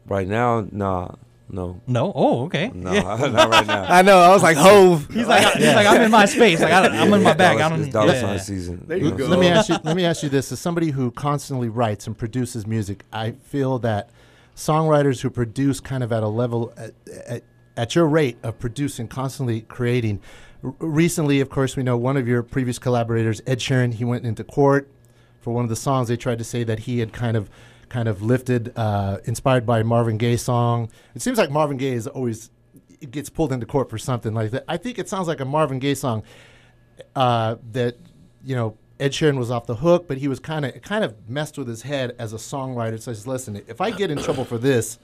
right 0.06 0.26
now, 0.26 0.66
nah, 0.70 1.14
no, 1.50 1.80
No. 1.86 2.12
Oh, 2.14 2.44
okay. 2.44 2.68
no, 2.74 2.92
Yeah. 2.92 3.02
not 3.02 3.48
right 3.50 3.66
now. 3.66 3.84
I 3.88 4.02
know. 4.02 4.18
I 4.18 4.28
was 4.30 4.42
like, 4.42 4.56
Hove. 4.56 5.08
He's 5.12 5.26
like, 5.26 5.54
he's 5.54 5.74
like, 5.74 5.86
I'm 5.86 6.02
in 6.02 6.10
my 6.10 6.26
space. 6.26 6.60
Like, 6.60 6.72
I 6.72 6.82
don't, 6.82 6.94
I'm 6.94 7.12
in 7.14 7.22
my 7.22 7.30
It's 7.30 7.38
bag. 7.38 7.56
I 7.56 7.60
dollar- 7.60 7.70
don't. 7.76 7.84
It's 7.84 7.92
dollar 7.92 8.12
yeah. 8.14 8.20
sign 8.20 8.38
season. 8.40 8.84
There 8.86 8.98
you 8.98 9.10
know, 9.10 9.16
go. 9.16 9.26
Let 9.26 9.38
me 9.38 9.48
ask 9.48 9.68
you. 9.68 9.76
Let 9.82 9.96
me 9.96 10.04
ask 10.04 10.22
you 10.22 10.28
this: 10.28 10.52
As 10.52 10.60
somebody 10.60 10.90
who 10.90 11.10
constantly 11.10 11.68
writes 11.68 12.06
and 12.06 12.16
produces 12.18 12.66
music, 12.66 13.04
I 13.12 13.32
feel 13.32 13.78
that 13.80 14.10
songwriters 14.56 15.20
who 15.22 15.30
produce 15.30 15.80
kind 15.80 16.02
of 16.02 16.12
at 16.12 16.22
a 16.22 16.28
level 16.28 16.72
at, 16.76 16.92
at, 17.26 17.44
at 17.78 17.94
your 17.94 18.06
rate 18.06 18.37
of 18.42 18.58
producing, 18.58 19.08
constantly 19.08 19.62
creating. 19.62 20.20
R- 20.62 20.75
recently, 20.80 21.40
of 21.40 21.49
course, 21.49 21.76
we 21.76 21.82
know 21.85 21.97
one 21.97 22.16
of 22.16 22.26
your 22.26 22.42
previous 22.42 22.78
collaborators, 22.78 23.40
Ed 23.47 23.61
Sheeran. 23.61 23.94
He 23.94 24.04
went 24.04 24.26
into 24.26 24.44
court 24.44 24.90
for 25.40 25.54
one 25.54 25.64
of 25.64 25.70
the 25.70 25.76
songs. 25.76 26.08
They 26.08 26.16
tried 26.16 26.38
to 26.38 26.44
say 26.44 26.64
that 26.64 26.80
he 26.80 26.99
had 26.99 27.12
kind 27.12 27.37
of, 27.37 27.49
kind 27.88 28.08
of 28.08 28.20
lifted, 28.20 28.73
uh, 28.76 29.18
inspired 29.25 29.64
by 29.64 29.85
Marvin 29.85 30.18
Gaye 30.18 30.37
song. 30.37 30.90
It 31.14 31.23
seems 31.23 31.38
like 31.38 31.50
Marvin 31.50 31.76
Gaye 31.76 31.92
is 31.92 32.08
always 32.08 32.50
gets 33.12 33.30
pulled 33.30 33.52
into 33.52 33.64
court 33.64 33.88
for 33.88 33.97
something 33.97 34.35
like 34.35 34.50
that. 34.50 34.64
I 34.66 34.76
think 34.76 34.99
it 34.99 35.08
sounds 35.08 35.28
like 35.28 35.38
a 35.38 35.44
Marvin 35.44 35.78
Gaye 35.78 35.94
song 35.94 36.25
uh, 37.14 37.54
that 37.70 37.97
you 38.44 38.56
know 38.56 38.76
Ed 38.99 39.12
Sheeran 39.12 39.38
was 39.38 39.52
off 39.52 39.66
the 39.66 39.76
hook, 39.76 40.08
but 40.08 40.18
he 40.18 40.26
was 40.26 40.40
kind 40.40 40.64
of 40.64 40.82
kind 40.82 41.04
of 41.04 41.30
messed 41.30 41.56
with 41.56 41.68
his 41.68 41.82
head 41.82 42.16
as 42.18 42.32
a 42.32 42.38
songwriter. 42.38 43.00
So 43.00 43.12
he 43.12 43.14
says, 43.14 43.26
"Listen, 43.28 43.62
if 43.68 43.80
I 43.80 43.92
get 43.92 44.11
in 44.11 44.18
trouble 44.18 44.44
for 44.44 44.58
this, 44.58 44.99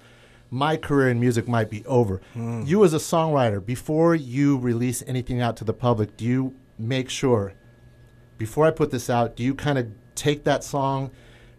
my 0.54 0.76
career 0.76 1.08
in 1.10 1.18
music 1.20 1.48
might 1.48 1.68
be 1.70 1.84
over." 1.86 2.20
You 2.34 2.84
as 2.84 2.94
a 2.94 2.98
songwriter, 2.98 3.64
before 3.64 4.14
you 4.14 4.58
release 4.58 5.02
anything 5.06 5.40
out 5.40 5.56
to 5.58 5.64
the 5.64 5.74
public, 5.74 6.16
do 6.16 6.24
you 6.24 6.54
make 6.78 7.08
sure 7.10 7.54
before 8.38 8.66
I 8.66 8.70
put 8.70 8.90
this 8.90 9.08
out, 9.08 9.36
do 9.36 9.42
you 9.42 9.54
kind 9.54 9.78
of 9.78 9.86
take 10.14 10.44
that 10.44 10.64
song, 10.64 11.10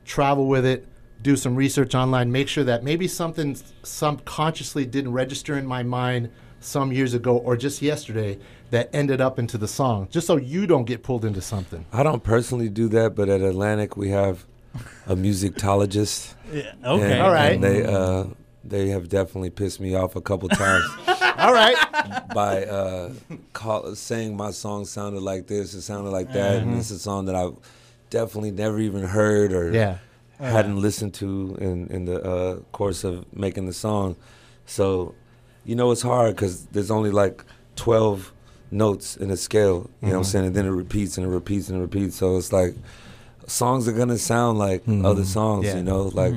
travel 0.04 0.48
with 0.48 0.66
it, 0.66 0.88
do 1.22 1.36
some 1.36 1.56
research 1.56 1.96
online, 1.96 2.32
make 2.32 2.48
sure 2.48 2.64
that 2.64 2.84
maybe 2.84 3.08
something 3.08 3.58
subconsciously 3.84 4.86
didn't 4.86 5.12
register 5.12 5.58
in 5.58 5.66
my 5.66 5.84
mind 5.84 6.30
some 6.60 6.92
years 6.92 7.14
ago 7.14 7.38
or 7.38 7.56
just 7.56 7.82
yesterday 7.82 8.38
that 8.72 8.90
ended 8.94 9.22
up 9.22 9.40
into 9.40 9.58
the 9.58 9.68
song, 9.68 10.08
just 10.12 10.28
so 10.28 10.36
you 10.36 10.68
don't 10.68 10.86
get 10.86 11.04
pulled 11.04 11.24
into 11.24 11.42
something? 11.42 11.86
I 11.94 12.04
don't 12.04 12.24
personally 12.24 12.70
do 12.70 12.88
that, 12.90 13.16
but 13.16 13.30
at 13.30 13.42
Atlantic 13.42 13.96
we 13.96 14.10
have 14.10 14.46
a 15.08 15.16
musicologist. 15.16 16.34
Yeah, 16.52 16.74
okay. 16.84 17.14
and, 17.14 17.22
All 17.22 17.32
right. 17.32 17.54
And 17.54 17.64
they 17.64 17.86
uh, 17.86 18.26
they 18.68 18.90
have 18.90 19.10
definitely 19.10 19.50
pissed 19.50 19.80
me 19.80 19.96
off 19.96 20.16
a 20.16 20.22
couple 20.22 20.50
times 20.50 20.86
All 21.38 21.54
right. 21.54 21.78
by 22.34 22.66
uh, 22.66 23.12
call, 23.54 23.96
saying 23.96 24.36
my 24.38 24.52
song 24.52 24.86
sounded 24.86 25.22
like 25.22 25.48
this, 25.48 25.74
it 25.74 25.82
sounded 25.82 26.12
like 26.12 26.32
that, 26.34 26.58
and 26.58 26.72
mm-hmm. 26.72 26.80
it's 26.80 26.92
a 26.92 27.00
song 27.00 27.26
that 27.26 27.36
I 27.36 27.50
definitely 28.10 28.52
never 28.52 28.80
even 28.80 29.04
heard 29.04 29.52
or 29.52 29.72
Yeah. 29.72 29.98
Uh-huh. 30.38 30.52
hadn't 30.52 30.82
listened 30.82 31.14
to 31.14 31.56
in 31.62 31.88
in 31.88 32.06
the 32.06 32.22
uh, 32.22 32.56
course 32.74 33.06
of 33.06 33.26
making 33.34 33.68
the 33.68 33.74
song. 33.74 34.18
So, 34.66 35.16
you 35.64 35.76
know, 35.76 35.92
it's 35.92 36.02
hard 36.02 36.36
because 36.36 36.66
there's 36.66 36.92
only 36.92 37.10
like 37.10 37.46
12 37.78 38.34
notes 38.70 39.16
in 39.16 39.32
a 39.32 39.38
scale. 39.38 39.66
You 39.66 39.74
know 39.76 39.80
what 39.80 40.04
I'm 40.04 40.10
mm-hmm. 40.10 40.24
saying? 40.24 40.46
And 40.48 40.56
then 40.56 40.66
it 40.66 40.72
repeats 40.72 41.18
and 41.18 41.26
it 41.26 41.30
repeats 41.30 41.70
and 41.70 41.78
it 41.78 41.82
repeats. 41.82 42.18
So 42.18 42.36
it's 42.36 42.52
like 42.52 42.76
songs 43.48 43.88
are 43.88 43.94
gonna 43.94 44.18
sound 44.18 44.60
like 44.60 44.82
mm-hmm. 44.82 45.06
other 45.06 45.24
songs. 45.24 45.68
Yeah. 45.68 45.78
You 45.78 45.84
know, 45.84 46.04
like. 46.04 46.34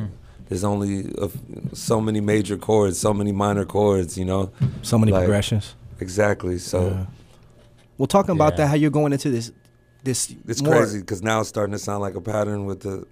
There's 0.48 0.64
only 0.64 1.12
a 1.18 1.24
f 1.24 1.32
so 1.72 2.00
many 2.00 2.20
major 2.20 2.56
chords, 2.56 2.98
so 2.98 3.12
many 3.12 3.32
minor 3.32 3.64
chords, 3.64 4.16
you 4.16 4.24
know. 4.24 4.50
So 4.82 4.98
many 4.98 5.12
Like, 5.12 5.22
progressions. 5.24 5.74
Exactly. 6.00 6.58
So 6.58 6.88
Yeah. 6.88 7.06
Well, 7.98 8.06
talking 8.06 8.30
about 8.32 8.52
Yeah. 8.52 8.56
that, 8.58 8.66
how 8.68 8.74
you're 8.76 8.90
going 8.90 9.12
into 9.12 9.30
this, 9.30 9.52
this 10.04 10.34
It's 10.46 10.62
more- 10.62 10.76
crazy 10.76 11.00
because 11.00 11.22
now 11.22 11.40
it's 11.40 11.48
starting 11.48 11.72
to 11.72 11.78
sound 11.78 12.00
like 12.00 12.14
a 12.14 12.20
pattern 12.20 12.64
with 12.66 12.80
the. 12.80 13.04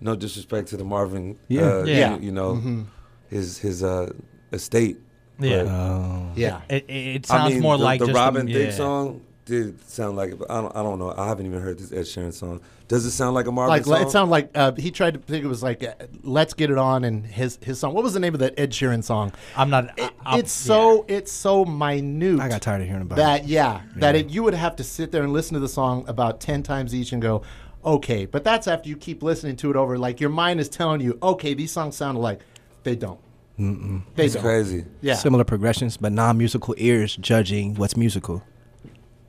No 0.00 0.14
disrespect 0.14 0.68
to 0.68 0.76
the 0.76 0.84
Marvin, 0.84 1.36
Yeah. 1.48 1.62
uh, 1.62 1.84
Yeah. 1.84 2.16
You, 2.16 2.22
you 2.26 2.32
know, 2.32 2.54
Mhm. 2.54 2.84
his 3.30 3.58
his 3.58 3.82
uh, 3.82 4.10
estate. 4.52 4.98
Yeah. 5.38 5.62
But, 5.64 5.70
Oh. 5.72 6.26
Yeah. 6.36 6.60
It, 6.68 6.84
it, 6.88 6.92
it 7.16 7.26
sounds 7.26 7.50
I 7.52 7.54
mean, 7.54 7.62
more 7.62 7.78
the, 7.78 7.84
like 7.84 8.00
the 8.00 8.06
just 8.06 8.16
Robin 8.16 8.48
a, 8.48 8.52
Thicke 8.52 8.70
yeah. 8.70 8.76
song 8.76 9.20
did 9.46 9.82
sound 9.88 10.16
like. 10.16 10.34
I 10.50 10.60
don't. 10.60 10.76
I 10.76 10.82
don't 10.82 10.98
know. 10.98 11.14
I 11.16 11.26
haven't 11.28 11.46
even 11.46 11.60
heard 11.62 11.78
this 11.78 11.90
Ed 11.92 12.02
Sheeran 12.04 12.32
song. 12.34 12.60
Does 12.88 13.04
it 13.06 13.12
sound 13.12 13.34
like 13.34 13.46
a 13.46 13.52
Marvin 13.52 13.70
Like 13.70 13.84
song? 13.84 14.02
it 14.02 14.10
sounded 14.10 14.30
like 14.30 14.50
uh, 14.54 14.72
he 14.72 14.90
tried 14.90 15.14
to 15.14 15.20
think 15.20 15.44
it 15.44 15.48
was 15.48 15.62
like 15.62 15.82
uh, 15.82 15.94
"Let's 16.22 16.52
Get 16.52 16.70
It 16.70 16.76
On" 16.78 17.02
and 17.04 17.24
his 17.26 17.58
his 17.62 17.78
song. 17.80 17.94
What 17.94 18.04
was 18.04 18.12
the 18.12 18.20
name 18.20 18.34
of 18.34 18.40
that 18.40 18.54
Ed 18.58 18.72
Sheeran 18.72 19.02
song? 19.02 19.32
I'm 19.56 19.70
not. 19.70 19.98
It, 19.98 20.10
I, 20.24 20.38
it's 20.38 20.52
so 20.52 21.04
it's 21.08 21.32
so 21.32 21.64
minute. 21.64 22.40
I 22.40 22.48
got 22.48 22.60
tired 22.60 22.82
of 22.82 22.86
hearing 22.88 23.02
about 23.02 23.16
that 23.16 23.42
it. 23.44 23.46
yeah, 23.46 23.80
that 23.96 24.14
Yeah. 24.14 24.20
it, 24.20 24.30
you 24.30 24.42
would 24.42 24.54
have 24.54 24.76
to 24.76 24.84
sit 24.84 25.10
there 25.12 25.22
and 25.22 25.32
listen 25.32 25.54
to 25.54 25.60
the 25.60 25.68
song 25.68 26.04
about 26.08 26.40
10 26.40 26.62
times 26.62 26.94
each 26.94 27.12
and 27.12 27.22
go 27.22 27.42
okay 27.84 28.26
but 28.26 28.42
that's 28.42 28.66
after 28.66 28.88
you 28.88 28.96
keep 28.96 29.22
listening 29.22 29.54
to 29.54 29.70
it 29.70 29.76
over 29.76 29.96
like 29.96 30.20
your 30.20 30.30
mind 30.30 30.58
is 30.58 30.68
telling 30.68 31.00
you 31.00 31.16
okay 31.22 31.54
these 31.54 31.70
songs 31.70 31.94
sound 31.96 32.16
alike 32.18 32.40
they 32.82 32.96
don't 32.96 33.20
they 33.58 34.24
It's 34.24 34.34
don't 34.34 34.42
crazy. 34.42 34.84
yeah 35.00 35.14
Similar 35.14 35.44
progressions, 35.44 35.96
but 35.96 36.10
non-musical 36.12 36.74
ears 36.78 37.16
judging 37.16 37.74
what's 37.76 37.96
musical. 37.96 38.42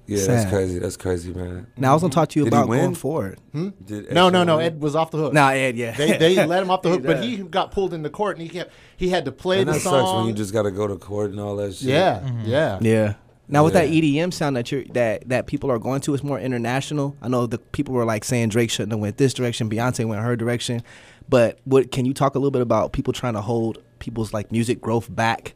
Yeah, 0.07 0.17
Sad. 0.19 0.29
that's 0.37 0.49
crazy. 0.49 0.79
That's 0.79 0.97
crazy, 0.97 1.33
man. 1.33 1.67
Now 1.77 1.91
I 1.91 1.93
was 1.93 2.01
gonna 2.01 2.13
talk 2.13 2.29
to 2.29 2.39
you 2.39 2.45
Did 2.45 2.53
he 2.53 2.57
about 2.57 2.69
win? 2.69 2.79
going 2.81 2.95
forward. 2.95 3.39
Hmm? 3.51 3.69
Did 3.85 4.07
Ed 4.07 4.13
no 4.13 4.29
no 4.29 4.43
no 4.43 4.57
win? 4.57 4.65
ed 4.65 4.81
was 4.81 4.95
off 4.95 5.11
the 5.11 5.17
hook 5.17 5.33
Nah, 5.33 5.49
Ed, 5.49 5.75
yeah. 5.75 5.91
they, 5.95 6.17
they 6.17 6.45
let 6.45 6.63
him 6.63 6.71
off 6.71 6.81
the 6.81 6.89
hook 6.91 7.03
but 7.03 7.23
he 7.23 7.37
got 7.37 7.71
pulled 7.71 7.93
into 7.93 8.09
court 8.09 8.37
and 8.37 8.43
he 8.43 8.49
kept 8.49 8.71
he 8.95 9.09
had 9.09 9.25
to 9.25 9.31
play 9.31 9.59
And 9.59 9.67
the 9.69 9.73
that 9.73 9.81
song 9.81 10.05
sucks 10.05 10.15
when 10.17 10.25
you 10.27 10.33
just 10.33 10.53
got 10.53 10.63
to 10.63 10.71
go 10.71 10.87
to 10.87 10.95
court 10.95 11.31
and 11.31 11.39
all 11.39 11.55
that 11.57 11.75
shit. 11.75 11.89
yeah 11.89 12.19
mm-hmm. 12.23 12.45
yeah 12.45 12.79
Yeah. 12.81 13.13
Now 13.49 13.63
with 13.63 13.73
that 13.73 13.87
EDM 13.87 14.33
sound 14.33 14.57
that 14.57 14.71
you're 14.71 14.83
that 14.93 15.29
that 15.29 15.47
people 15.47 15.71
are 15.71 15.79
going 15.79 16.01
to, 16.01 16.13
it's 16.13 16.23
more 16.23 16.37
international. 16.39 17.15
I 17.21 17.29
know 17.29 17.45
the 17.47 17.57
people 17.59 17.93
were 17.93 18.03
like 18.03 18.25
saying 18.25 18.49
Drake 18.49 18.69
shouldn't 18.69 18.91
have 18.91 18.99
went 18.99 19.17
this 19.17 19.33
direction, 19.33 19.69
Beyonce 19.69 20.05
went 20.05 20.21
her 20.21 20.35
direction. 20.35 20.83
But 21.29 21.59
what 21.65 21.91
can 21.91 22.05
you 22.05 22.13
talk 22.13 22.35
a 22.35 22.39
little 22.39 22.51
bit 22.51 22.61
about 22.61 22.91
people 22.93 23.13
trying 23.13 23.33
to 23.33 23.41
hold 23.41 23.81
people's 23.99 24.33
like 24.33 24.51
music 24.51 24.79
growth 24.81 25.13
back 25.13 25.53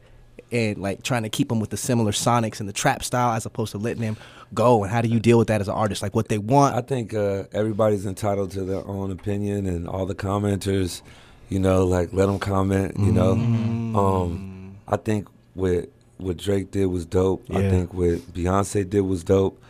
and 0.52 0.78
like 0.78 1.02
trying 1.02 1.22
to 1.24 1.28
keep 1.28 1.48
them 1.48 1.58
with 1.60 1.70
the 1.70 1.76
similar 1.76 2.12
sonics 2.12 2.60
and 2.60 2.68
the 2.68 2.72
trap 2.72 3.02
style 3.02 3.32
as 3.34 3.46
opposed 3.46 3.72
to 3.72 3.78
letting 3.78 4.02
them 4.02 4.16
go? 4.54 4.82
And 4.84 4.92
how 4.92 5.00
do 5.00 5.08
you 5.08 5.18
deal 5.20 5.38
with 5.38 5.48
that 5.48 5.60
as 5.60 5.68
an 5.68 5.74
artist? 5.74 6.02
Like 6.02 6.14
what 6.14 6.28
they 6.28 6.38
want? 6.38 6.74
I 6.76 6.80
think 6.82 7.14
uh, 7.14 7.44
everybody's 7.52 8.06
entitled 8.06 8.50
to 8.52 8.62
their 8.64 8.86
own 8.86 9.10
opinion, 9.10 9.66
and 9.66 9.88
all 9.88 10.06
the 10.06 10.14
commenters, 10.14 11.02
you 11.48 11.58
know, 11.58 11.84
like 11.84 12.12
let 12.12 12.26
them 12.26 12.38
comment. 12.38 12.96
You 12.98 13.12
know, 13.12 13.34
Mm. 13.34 13.96
um, 13.96 14.76
I 14.86 14.96
think 14.96 15.28
what 15.54 15.88
what 16.18 16.36
Drake 16.36 16.70
did 16.70 16.86
was 16.86 17.04
dope. 17.04 17.44
I 17.50 17.68
think 17.68 17.92
what 17.94 18.18
Beyonce 18.32 18.88
did 18.88 19.00
was 19.00 19.24
dope, 19.24 19.60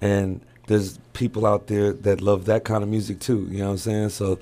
and 0.00 0.40
there's 0.66 0.98
people 1.14 1.46
out 1.46 1.66
there 1.68 1.92
that 1.92 2.20
love 2.20 2.44
that 2.46 2.64
kind 2.64 2.82
of 2.82 2.88
music 2.88 3.18
too. 3.20 3.46
You 3.50 3.58
know 3.58 3.66
what 3.66 3.70
I'm 3.72 3.78
saying? 3.78 4.08
So 4.10 4.38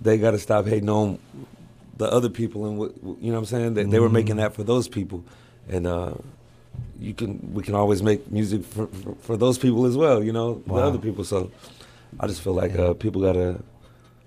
they 0.00 0.18
got 0.18 0.30
to 0.32 0.38
stop 0.38 0.66
hating 0.66 0.88
on 0.88 1.18
the 2.00 2.10
other 2.16 2.30
people, 2.40 2.66
and 2.66 2.74
what 2.80 2.92
you 3.22 3.30
know 3.30 3.38
what 3.38 3.38
I'm 3.38 3.44
saying? 3.54 3.74
They, 3.74 3.84
they 3.84 4.00
were 4.00 4.14
making 4.20 4.36
that 4.42 4.52
for 4.54 4.64
those 4.64 4.88
people, 4.88 5.24
and. 5.68 5.86
uh 5.86 6.14
you 6.98 7.14
can 7.14 7.52
we 7.54 7.62
can 7.62 7.74
always 7.74 8.02
make 8.02 8.30
music 8.30 8.64
for, 8.64 8.86
for, 8.86 9.14
for 9.16 9.36
those 9.36 9.58
people 9.58 9.86
as 9.86 9.96
well, 9.96 10.22
you 10.22 10.32
know, 10.32 10.62
the 10.66 10.74
other 10.74 10.98
people. 10.98 11.24
So 11.24 11.50
I 12.20 12.26
just 12.26 12.42
feel 12.42 12.52
like 12.52 12.78
uh, 12.78 12.94
people 12.94 13.22
gotta 13.22 13.60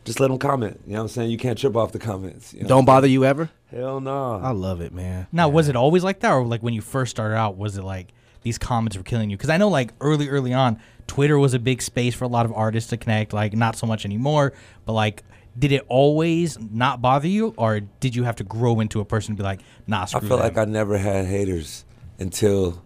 just 0.06 0.20
let 0.20 0.30
them 0.30 0.40
comment. 0.40 0.82
You 0.86 0.94
know 0.94 1.00
what 1.00 1.04
I'm 1.04 1.08
saying? 1.10 1.32
You 1.32 1.38
can't 1.38 1.58
trip 1.58 1.76
off 1.76 1.92
the 1.92 2.00
comments. 2.00 2.54
You 2.54 2.64
know? 2.64 2.68
Don't 2.68 2.86
bother 2.86 3.08
you 3.08 3.26
ever? 3.26 3.50
Hell 3.72 4.02
no. 4.02 4.40
I 4.44 4.52
love 4.52 4.82
it, 4.82 4.92
man. 4.94 5.28
Now, 5.32 5.50
was 5.50 5.70
it 5.70 5.76
always 5.76 6.04
like 6.04 6.20
that, 6.22 6.32
or 6.32 6.44
like 6.46 6.62
when 6.62 6.74
you 6.74 6.82
first 6.82 7.12
started 7.12 7.36
out, 7.36 7.58
was 7.58 7.78
it 7.78 7.84
like 7.84 8.14
these 8.42 8.58
comments 8.58 8.98
were 8.98 9.04
killing 9.04 9.30
you? 9.30 9.38
Because 9.38 9.50
I 9.50 9.58
know, 9.58 9.70
like 9.70 9.94
early, 10.02 10.28
early 10.28 10.54
on, 10.54 10.80
Twitter 11.08 11.38
was 11.40 11.54
a 11.54 11.60
big 11.60 11.82
space 11.82 12.16
for 12.16 12.26
a 12.26 12.30
lot 12.30 12.46
of 12.46 12.54
artists 12.54 12.90
to 12.90 12.98
connect. 12.98 13.34
Like, 13.34 13.54
not 13.54 13.78
so 13.78 13.88
much 13.88 14.04
anymore, 14.06 14.54
but 14.86 14.94
like, 14.94 15.24
did 15.58 15.72
it 15.72 15.84
always 15.88 16.58
not 16.60 17.02
bother 17.02 17.28
you, 17.28 17.54
or 17.58 17.80
did 17.80 18.16
you 18.16 18.24
have 18.24 18.36
to 18.38 18.44
grow 18.44 18.80
into 18.80 19.00
a 19.00 19.06
person 19.06 19.36
to 19.36 19.38
be 19.38 19.44
like, 19.44 19.62
nah, 19.88 20.02
I 20.02 20.06
screw 20.06 20.22
feel 20.28 20.38
that? 20.38 20.44
like 20.44 20.58
I 20.58 20.66
never 20.66 20.98
had 20.98 21.26
haters 21.26 21.86
until 22.20 22.82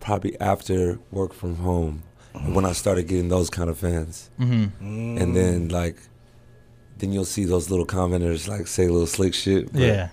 probably 0.00 0.38
after 0.40 0.98
work 1.10 1.32
from 1.32 1.56
home 1.56 2.02
when 2.46 2.64
I 2.64 2.72
started 2.72 3.06
getting 3.06 3.28
those 3.28 3.50
kind 3.50 3.70
of 3.70 3.78
fans. 3.78 4.30
Mm-hmm. 4.40 5.18
And 5.18 5.36
then 5.36 5.68
like 5.68 5.98
then 6.98 7.12
you'll 7.12 7.24
see 7.24 7.44
those 7.44 7.70
little 7.70 7.86
commenters 7.86 8.48
like 8.48 8.66
say 8.66 8.88
little 8.88 9.06
slick 9.06 9.34
shit. 9.34 9.72
but 9.72 9.80
yeah, 9.80 10.08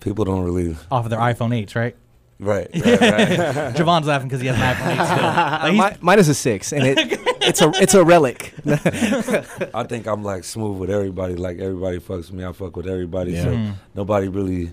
People 0.00 0.24
don't 0.24 0.44
really 0.44 0.76
off 0.90 1.04
of 1.04 1.10
their 1.10 1.20
iPhone 1.20 1.50
8s, 1.50 1.74
right? 1.76 1.96
right. 2.50 2.68
right, 2.74 2.84
right. 2.84 3.74
Javon's 3.76 4.06
laughing 4.06 4.28
because 4.28 4.40
he 4.40 4.48
has 4.48 4.56
an 4.56 4.74
iPhone 4.74 5.00
8 5.00 5.06
still. 5.06 5.22
Like, 5.62 5.72
he's- 5.72 5.92
Mi- 6.00 6.04
mine 6.06 6.18
is 6.18 6.28
a 6.28 6.34
six, 6.34 6.72
and 6.72 6.84
it 6.86 6.98
it's 7.40 7.60
a 7.62 7.70
it's 7.76 7.94
a 7.94 8.04
relic. 8.04 8.52
I 8.66 9.84
think 9.88 10.06
I'm 10.06 10.22
like 10.24 10.44
smooth 10.44 10.78
with 10.78 10.90
everybody. 10.90 11.34
Like 11.36 11.58
everybody 11.58 11.98
fucks 11.98 12.30
with 12.30 12.32
me. 12.32 12.44
I 12.44 12.52
fuck 12.52 12.76
with 12.76 12.86
everybody. 12.86 13.32
Yeah. 13.32 13.42
So 13.44 13.50
Mhm. 13.50 13.74
nobody 13.94 14.28
really. 14.28 14.72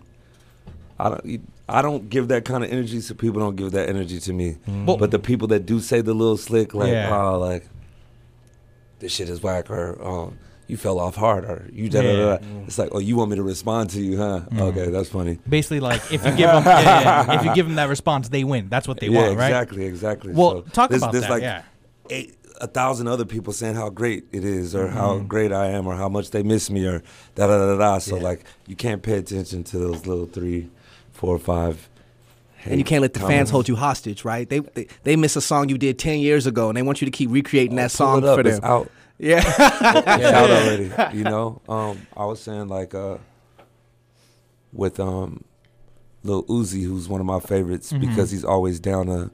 I 1.00 1.10
don't. 1.10 1.48
I 1.70 1.82
don't 1.84 2.10
give 2.10 2.28
that 2.30 2.46
kind 2.46 2.64
of 2.64 2.72
energy, 2.72 3.00
so 3.02 3.14
people 3.14 3.40
don't 3.40 3.56
give 3.56 3.72
that 3.74 3.88
energy 3.90 4.20
to 4.20 4.34
me. 4.34 4.58
Well- 4.68 4.98
but 4.98 5.12
the 5.12 5.20
people 5.20 5.48
that 5.50 5.66
do 5.68 5.80
say 5.80 6.02
the 6.02 6.14
little 6.16 6.36
slick, 6.38 6.74
like, 6.74 6.92
Yeah. 6.92 7.16
oh, 7.16 7.38
like 7.40 7.68
this 9.00 9.12
shit 9.14 9.30
is 9.30 9.42
whack, 9.44 9.70
or 9.70 9.98
oh, 10.02 10.34
you 10.70 10.78
fell 10.78 11.00
off 11.00 11.16
hard 11.16 11.44
or 11.46 11.68
you 11.74 11.90
da 11.90 12.02
da 12.02 12.16
da. 12.16 12.38
da." 12.38 12.46
It's 12.68 12.78
like, 12.78 12.90
oh, 12.94 13.00
you 13.00 13.18
want 13.18 13.32
me 13.32 13.36
to 13.38 13.44
respond 13.44 13.90
to 13.92 14.02
you, 14.02 14.18
huh? 14.18 14.42
Okay, 14.58 14.90
that's 14.90 15.10
funny. 15.10 15.40
Basically, 15.50 15.80
like 15.82 16.02
if 16.14 16.24
you 16.26 16.32
give 16.42 16.50
them, 16.52 16.64
yeah, 16.64 17.26
yeah, 17.26 17.34
if 17.40 17.46
you 17.46 17.54
give 17.56 17.66
them 17.66 17.76
that 17.76 17.90
response, 17.90 18.30
they 18.30 18.44
win. 18.44 18.70
That's 18.70 18.88
what 18.88 19.00
they 19.00 19.08
yeah, 19.08 19.28
want, 19.30 19.38
right? 19.38 19.48
exactly, 19.48 19.86
exactly. 19.86 20.34
Well, 20.34 20.64
So 20.66 20.72
talk 20.72 20.90
there's- 20.90 21.02
about 21.04 21.12
there's 21.12 21.24
that. 21.26 21.32
like 21.32 21.42
yeah. 21.44 21.64
eight, 22.10 22.36
a 22.62 22.68
thousand 22.68 23.08
other 23.08 23.26
people 23.26 23.54
saying 23.54 23.76
how 23.76 23.90
great 23.90 24.26
it 24.32 24.44
is, 24.46 24.76
or 24.76 24.86
Mm-hmm. 24.88 24.98
how 24.98 25.18
great 25.20 25.52
I 25.52 25.68
am, 25.72 25.88
or 25.88 25.96
how 25.96 26.10
much 26.10 26.32
they 26.32 26.44
miss 26.44 26.70
me, 26.70 26.86
or 26.86 27.02
da 27.36 27.48
da 27.48 27.58
da 27.58 27.78
da. 27.78 27.98
So 28.00 28.18
Yeah. 28.18 28.24
like, 28.24 28.44
you 28.68 28.76
can't 28.76 29.02
pay 29.02 29.14
attention 29.18 29.64
to 29.66 29.78
those 29.80 30.06
little 30.06 30.26
three, 30.28 30.70
four, 31.14 31.40
five. 31.40 31.90
And 32.66 32.78
you 32.78 32.84
can't 32.84 33.02
let 33.02 33.14
the 33.14 33.22
fans 33.22 33.50
hold 33.50 33.70
you 33.70 33.78
hostage, 33.78 34.26
right? 34.26 34.48
They, 34.50 34.60
they 34.60 34.88
they 35.04 35.16
miss 35.16 35.38
a 35.38 35.42
song 35.42 35.70
you 35.70 35.78
did 35.78 35.98
ten 35.98 36.20
years 36.20 36.46
ago, 36.46 36.68
and 36.68 36.76
they 36.76 36.82
want 36.82 37.00
you 37.02 37.06
to 37.06 37.12
keep 37.12 37.32
recreating 37.32 37.78
that 37.78 37.86
Oh, 37.86 37.98
Pull 37.98 38.06
song 38.06 38.18
it 38.18 38.26
up, 38.26 38.36
for 38.42 38.48
It's 38.48 38.60
them. 38.60 38.70
out. 38.70 38.92
Yeah, 39.20 39.40
It's 39.46 39.60
out 39.60 40.50
already. 40.50 41.18
You 41.18 41.24
know. 41.26 41.62
Um, 41.68 42.08
I 42.16 42.26
was 42.26 42.42
saying 42.42 42.70
like 42.70 42.96
uh, 42.96 43.18
with 44.72 45.00
um, 45.00 45.44
Lil 46.24 46.44
Uzi, 46.46 46.84
who's 46.84 47.08
one 47.10 47.20
of 47.20 47.26
my 47.26 47.40
favorites 47.40 47.92
Mhm. 47.92 48.02
because 48.02 48.32
he's 48.32 48.46
always 48.46 48.80
down 48.80 49.08
to 49.08 49.30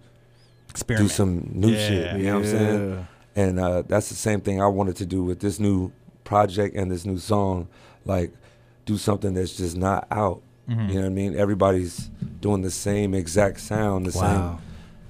Experiment. 0.69 1.09
do 1.09 1.13
some 1.13 1.49
new 1.53 1.69
Yeah. 1.69 1.87
shit. 1.87 2.17
You 2.17 2.23
know 2.25 2.33
what 2.35 2.45
I'm 2.45 2.51
saying? 2.51 3.07
And 3.35 3.59
uh, 3.59 3.81
that's 3.83 4.09
the 4.09 4.15
same 4.15 4.41
thing 4.41 4.61
I 4.61 4.67
wanted 4.67 4.95
to 4.97 5.05
do 5.05 5.23
with 5.23 5.39
this 5.39 5.59
new 5.59 5.91
project 6.23 6.75
and 6.75 6.89
this 6.89 7.05
new 7.05 7.17
song. 7.17 7.67
Like, 8.05 8.31
do 8.85 8.97
something 8.97 9.33
that's 9.33 9.55
just 9.57 9.75
not 9.75 10.07
out. 10.09 10.41
Mhm. 10.69 10.87
You 10.89 10.95
know 10.95 11.01
what 11.01 11.05
I 11.07 11.09
mean? 11.09 11.35
Everybody's 11.37 12.09
doing 12.41 12.61
the 12.61 12.71
same 12.71 13.13
exact 13.13 13.59
sound, 13.59 14.05
the 14.07 14.17
Wow. 14.17 14.59
same. 14.59 14.65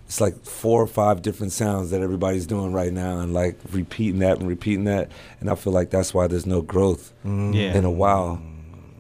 It's 0.06 0.22
like 0.22 0.44
four 0.46 0.82
or 0.82 0.88
five 0.88 1.22
different 1.22 1.52
sounds 1.52 1.90
that 1.92 2.02
everybody's 2.02 2.46
doing 2.46 2.74
right 2.74 2.94
now, 2.94 3.20
and 3.20 3.34
like 3.34 3.58
repeating 3.72 4.20
that 4.20 4.40
and 4.40 4.48
repeating 4.48 4.86
that. 4.86 5.10
And 5.40 5.50
I 5.50 5.56
feel 5.56 5.74
like 5.74 5.90
that's 5.90 6.14
why 6.14 6.28
there's 6.28 6.46
no 6.46 6.62
growth 6.62 7.12
mm. 7.26 7.54
Yeah. 7.56 7.76
in 7.76 7.86
a 7.86 7.92
while, 7.92 8.42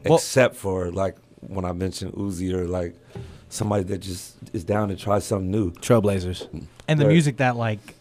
Well- 0.05 0.15
except 0.15 0.55
for 0.55 0.91
like 0.91 1.15
when 1.41 1.63
I 1.65 1.73
mentioned 1.73 2.13
Uzi 2.13 2.51
or 2.53 2.65
like 2.67 2.95
somebody 3.49 3.83
that 3.85 3.99
just 3.99 4.35
is 4.53 4.63
down 4.63 4.89
to 4.89 4.95
try 4.95 5.19
something 5.19 5.51
new. 5.51 5.71
Trailblazers. 5.71 6.47
and 6.87 6.99
the 6.99 7.05
Right. 7.05 7.11
music 7.13 7.37
that 7.37 7.55
like 7.55 7.94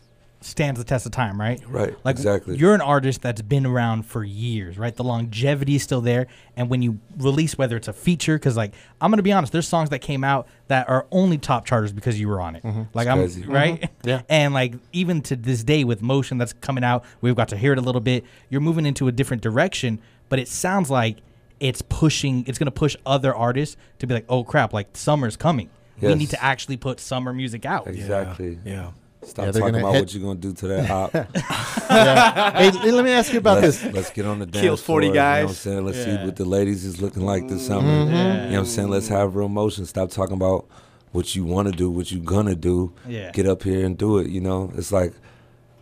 stands 0.44 0.78
the 0.78 0.84
test 0.84 1.06
of 1.06 1.12
time, 1.12 1.40
right? 1.40 1.60
Right. 1.68 1.96
Like 2.04 2.16
exactly. 2.16 2.56
you're 2.56 2.74
an 2.74 2.80
artist 2.80 3.22
that's 3.22 3.40
been 3.42 3.64
around 3.66 4.04
for 4.04 4.22
years, 4.24 4.78
right? 4.78 4.94
The 4.94 5.04
longevity 5.04 5.76
is 5.76 5.82
still 5.82 6.00
there, 6.00 6.26
and 6.56 6.68
when 6.68 6.82
you 6.82 6.98
release, 7.18 7.56
whether 7.56 7.76
it's 7.76 7.88
a 7.88 7.92
feature, 7.92 8.36
because 8.36 8.56
like 8.56 8.74
I'm 9.00 9.10
gonna 9.10 9.22
be 9.22 9.32
honest, 9.32 9.52
there's 9.52 9.66
songs 9.68 9.90
that 9.90 10.00
came 10.00 10.22
out 10.24 10.46
that 10.68 10.88
are 10.88 11.06
only 11.10 11.38
top 11.38 11.64
charters 11.64 11.92
because 11.92 12.20
you 12.20 12.28
were 12.28 12.40
on 12.40 12.56
it. 12.56 12.62
Mm-hmm. 12.62 12.82
Like 12.92 13.06
It's 13.06 13.12
I'm 13.12 13.18
crazy. 13.18 13.42
Mm-hmm. 13.42 13.52
right, 13.52 13.90
Yeah. 14.04 14.22
And 14.28 14.52
like 14.54 14.74
even 14.92 15.22
to 15.22 15.36
this 15.36 15.64
day, 15.64 15.84
with 15.84 16.02
motion 16.02 16.38
that's 16.38 16.52
coming 16.52 16.84
out, 16.84 17.04
we've 17.20 17.34
got 17.36 17.48
to 17.48 17.56
hear 17.56 17.72
it 17.72 17.78
a 17.78 17.82
little 17.82 18.00
bit. 18.00 18.24
You're 18.50 18.60
moving 18.60 18.86
into 18.86 19.08
a 19.08 19.12
different 19.12 19.42
direction, 19.42 20.00
but 20.28 20.38
it 20.38 20.48
sounds 20.48 20.90
like 20.90 21.18
it's 21.60 21.80
pushing. 21.82 22.44
It's 22.46 22.58
gonna 22.58 22.70
push 22.70 22.96
other 23.06 23.34
artists 23.34 23.76
to 24.00 24.06
be 24.06 24.14
like, 24.14 24.26
oh 24.28 24.44
crap, 24.44 24.72
like 24.72 24.96
summer's 24.96 25.36
coming. 25.36 25.70
We 26.00 26.08
Yes. 26.08 26.18
need 26.18 26.30
to 26.30 26.44
actually 26.44 26.76
put 26.76 26.98
summer 27.00 27.32
music 27.32 27.64
out. 27.64 27.86
exactly. 27.86 28.58
Yeah. 28.64 28.90
Stop 29.26 29.46
Yeah, 29.46 29.52
talking 29.52 29.76
about 29.76 29.92
hit- 29.94 30.00
what 30.02 30.14
you're 30.14 30.22
gonna 30.22 30.38
do 30.38 30.52
to 30.52 30.66
that 30.68 30.90
op. 30.98 31.14
yeah. 31.14 32.70
Hey, 32.70 32.90
let 32.90 33.04
me 33.04 33.10
ask 33.12 33.32
you 33.32 33.38
about 33.38 33.62
let's, 33.62 33.78
this. 33.80 33.94
let's 33.94 34.10
get 34.10 34.26
on 34.26 34.38
the 34.38 34.46
dance 34.46 34.62
Kills 34.62 34.82
40 34.82 35.06
floor, 35.06 35.14
You 35.14 35.20
know 35.20 35.24
what 35.24 35.38
I'm 35.40 35.46
guys. 35.46 35.58
saying? 35.58 35.84
Let's 35.86 35.98
Yeah. 35.98 36.04
see 36.20 36.24
what 36.26 36.36
the 36.36 36.44
ladies 36.44 36.84
is 36.84 37.00
looking 37.00 37.24
like 37.24 37.48
this 37.48 37.66
summer. 37.66 37.88
Mm-hmm. 37.88 38.10
You 38.10 38.14
know 38.16 38.50
what 38.50 38.58
I'm 38.60 38.66
saying? 38.66 38.88
Let's 38.88 39.08
have 39.08 39.34
real 39.36 39.48
motion. 39.48 39.86
Stop 39.86 40.10
talking 40.10 40.34
about 40.34 40.66
what 41.12 41.34
you 41.34 41.44
want 41.44 41.68
to 41.70 41.72
do, 41.76 41.90
what 41.90 42.10
you're 42.12 42.24
gonna 42.24 42.54
do. 42.54 42.92
Yeah. 43.08 43.30
Get 43.32 43.46
up 43.46 43.62
here 43.62 43.84
and 43.86 43.96
do 43.96 44.18
it. 44.18 44.28
You 44.28 44.40
know, 44.40 44.72
it's 44.76 44.92
like 44.92 45.12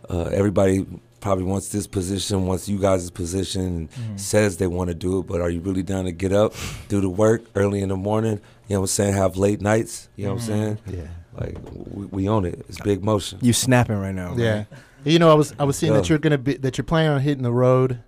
uh, 0.09 0.23
everybody 0.25 0.85
probably 1.21 1.45
wants 1.45 1.69
this 1.69 1.87
position, 1.87 2.45
wants 2.45 2.67
you 2.67 2.77
guys' 2.77 3.09
position, 3.09 3.61
and 3.65 3.89
Mm-hmm. 3.91 4.17
says 4.17 4.57
they 4.57 4.67
want 4.67 4.89
to 4.89 4.93
do 4.93 5.19
it, 5.19 5.27
but 5.27 5.39
are 5.41 5.49
you 5.49 5.61
really 5.61 5.81
down 5.83 6.03
to 6.05 6.11
get 6.11 6.33
up, 6.33 6.53
do 6.89 6.99
the 6.99 7.09
work 7.09 7.43
early 7.55 7.81
in 7.81 7.89
the 7.89 7.95
morning? 7.95 8.41
You 8.67 8.75
know 8.75 8.81
what 8.81 8.83
I'm 8.85 8.87
saying? 8.87 9.13
Have 9.13 9.37
late 9.37 9.61
nights. 9.61 10.09
You 10.17 10.25
know 10.25 10.33
what 10.33 10.41
I'm 10.41 10.47
saying? 10.47 10.77
Yeah. 10.87 11.01
Like 11.35 11.57
we, 11.73 12.05
we 12.05 12.29
own 12.29 12.45
it. 12.45 12.65
It's 12.69 12.79
big 12.79 13.03
motion. 13.03 13.39
You 13.41 13.53
snapping 13.53 13.97
right 13.97 14.15
now. 14.15 14.35
Yeah. 14.35 14.53
man. 14.53 14.67
You 15.05 15.19
know, 15.19 15.31
I 15.31 15.33
was 15.33 15.53
I 15.59 15.63
was 15.65 15.75
seeing 15.77 15.93
that 15.93 16.09
you're 16.09 16.19
gonna 16.19 16.37
be 16.37 16.55
that 16.55 16.77
you're 16.77 16.85
planning 16.85 17.11
on 17.11 17.21
hitting 17.21 17.43
the 17.43 17.51
road, 17.51 17.99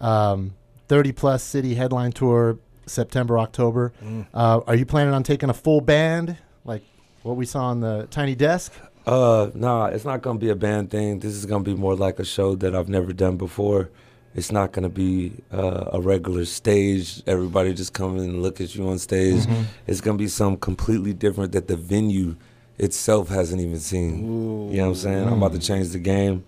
um, 0.00 0.54
thirty 0.88 1.12
plus 1.12 1.42
city 1.44 1.74
headline 1.74 2.12
tour 2.12 2.58
September 2.86 3.38
October. 3.38 3.92
Mm. 4.02 4.26
Uh, 4.34 4.60
are 4.66 4.74
you 4.74 4.84
planning 4.84 5.14
on 5.14 5.22
taking 5.22 5.48
a 5.48 5.54
full 5.54 5.80
band 5.80 6.36
like 6.64 6.82
what 7.22 7.36
we 7.36 7.46
saw 7.46 7.66
on 7.66 7.80
the 7.80 8.08
Tiny 8.10 8.34
Desk? 8.34 8.72
Uh, 9.06 9.50
nah, 9.54 9.86
it's 9.86 10.04
not 10.04 10.22
gonna 10.22 10.38
be 10.38 10.50
a 10.50 10.56
band 10.56 10.90
thing. 10.90 11.20
This 11.20 11.34
is 11.34 11.46
gonna 11.46 11.64
be 11.64 11.74
more 11.74 11.94
like 11.94 12.18
a 12.18 12.24
show 12.24 12.56
that 12.56 12.74
I've 12.74 12.88
never 12.88 13.12
done 13.12 13.36
before. 13.36 13.90
It's 14.34 14.52
not 14.52 14.72
gonna 14.72 14.88
be 14.88 15.32
uh, 15.52 15.90
a 15.92 16.00
regular 16.00 16.44
stage. 16.44 17.22
Everybody 17.26 17.74
just 17.74 17.92
come 17.92 18.18
and 18.18 18.42
look 18.42 18.60
at 18.60 18.74
you 18.74 18.88
on 18.88 18.98
stage. 18.98 19.42
Mm-hmm. 19.42 19.62
It's 19.86 20.00
gonna 20.00 20.18
be 20.18 20.28
something 20.28 20.60
completely 20.60 21.12
different 21.12 21.52
that 21.52 21.68
the 21.68 21.76
venue 21.76 22.36
itself 22.84 23.28
hasn't 23.28 23.60
even 23.60 23.78
seen. 23.78 24.70
You 24.70 24.78
know 24.78 24.82
what 24.84 24.88
I'm 24.90 24.94
saying? 24.96 25.26
I'm 25.28 25.34
about 25.34 25.52
to 25.52 25.58
change 25.58 25.88
the 25.90 25.98
game. 25.98 26.44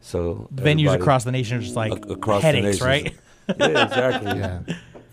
So 0.00 0.48
Venues 0.54 0.94
across 0.94 1.24
the 1.24 1.32
nation 1.32 1.58
are 1.58 1.60
just 1.60 1.76
like 1.76 1.92
ac- 1.92 2.02
across 2.12 2.42
the 2.42 2.46
headaches, 2.46 2.80
nation. 2.82 2.86
right? 2.86 3.14
yeah, 3.58 3.84
exactly. 3.86 4.38
Yeah. 4.38 4.60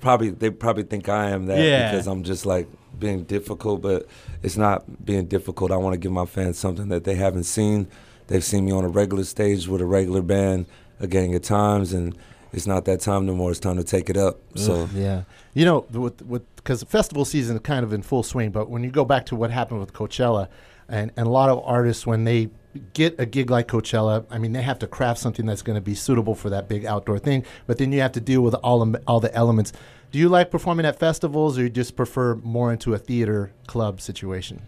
Probably 0.01 0.29
they 0.31 0.49
probably 0.49 0.84
think 0.84 1.07
I 1.10 1.29
am 1.29 1.45
that 1.45 1.60
Yeah. 1.60 1.91
because 1.91 2.07
I'm 2.07 2.23
just 2.23 2.45
like 2.45 2.67
being 2.99 3.23
difficult, 3.23 3.81
but 3.81 4.07
it's 4.43 4.57
not 4.57 5.05
being 5.05 5.25
difficult. 5.25 5.71
I 5.71 5.77
want 5.77 5.93
to 5.93 5.97
give 5.99 6.12
my 6.12 6.25
fans 6.25 6.57
something 6.57 6.89
that 6.89 7.03
they 7.03 7.15
haven't 7.15 7.43
seen. 7.45 7.88
They've 8.27 8.43
seen 8.43 8.65
me 8.65 8.71
on 8.71 8.84
a 8.84 8.89
regular 8.89 9.23
stage 9.23 9.67
with 9.67 9.81
a 9.81 9.86
regular 9.86 10.21
band, 10.21 10.65
a 10.99 11.07
gang 11.07 11.34
of 11.36 11.41
times, 11.41 11.93
and 11.93 12.17
it's 12.53 12.67
not 12.67 12.86
that 12.86 12.99
time 13.01 13.25
no 13.25 13.34
more. 13.36 13.51
It's 13.51 13.60
time 13.60 13.77
to 13.77 13.84
take 13.84 14.10
it 14.10 14.17
up. 14.17 14.39
So 14.55 14.89
Yeah, 14.93 15.23
you 15.53 15.63
know, 15.65 15.86
with 15.91 16.21
with 16.23 16.50
because 16.63 16.84
festival 16.84 17.26
season 17.26 17.56
is 17.58 17.62
kind 17.62 17.84
of 17.84 17.93
in 17.93 18.02
full 18.02 18.24
swing. 18.24 18.52
But 18.52 18.69
when 18.69 18.84
you 18.84 18.91
go 18.91 19.06
back 19.06 19.26
to 19.28 19.36
what 19.36 19.52
happened 19.52 19.80
with 19.80 19.93
Coachella, 19.93 20.47
and 20.88 21.12
and 21.17 21.28
a 21.28 21.30
lot 21.30 21.50
of 21.50 21.62
artists 21.65 22.06
when 22.06 22.24
they 22.24 22.50
get 22.93 23.19
a 23.19 23.26
gig 23.26 23.50
like 23.50 23.67
Coachella, 23.67 24.26
I 24.30 24.38
mean, 24.38 24.54
they 24.54 24.62
have 24.62 24.80
to 24.80 24.88
craft 24.88 25.19
something 25.19 25.45
that's 25.45 25.62
going 25.62 25.76
to 25.76 25.82
be 25.82 25.93
suitable 25.95 26.36
for 26.36 26.50
that 26.52 26.69
big 26.69 26.86
outdoor 26.86 27.19
thing. 27.19 27.43
But 27.67 27.78
then 27.78 27.91
you 27.91 28.00
have 28.02 28.13
to 28.13 28.21
deal 28.21 28.41
with 28.41 28.54
all 28.56 28.84
the, 28.86 29.02
all 29.08 29.19
the 29.19 29.34
elements. 29.36 29.74
Do 30.12 30.19
you 30.19 30.30
like 30.30 30.52
performing 30.52 30.86
at 30.86 30.97
festivals, 31.00 31.58
or 31.58 31.63
you 31.63 31.69
just 31.69 31.95
prefer 31.95 32.36
more 32.36 32.71
into 32.71 32.93
a 32.93 32.97
theater 32.97 33.52
club 33.67 34.00
situation? 34.02 34.62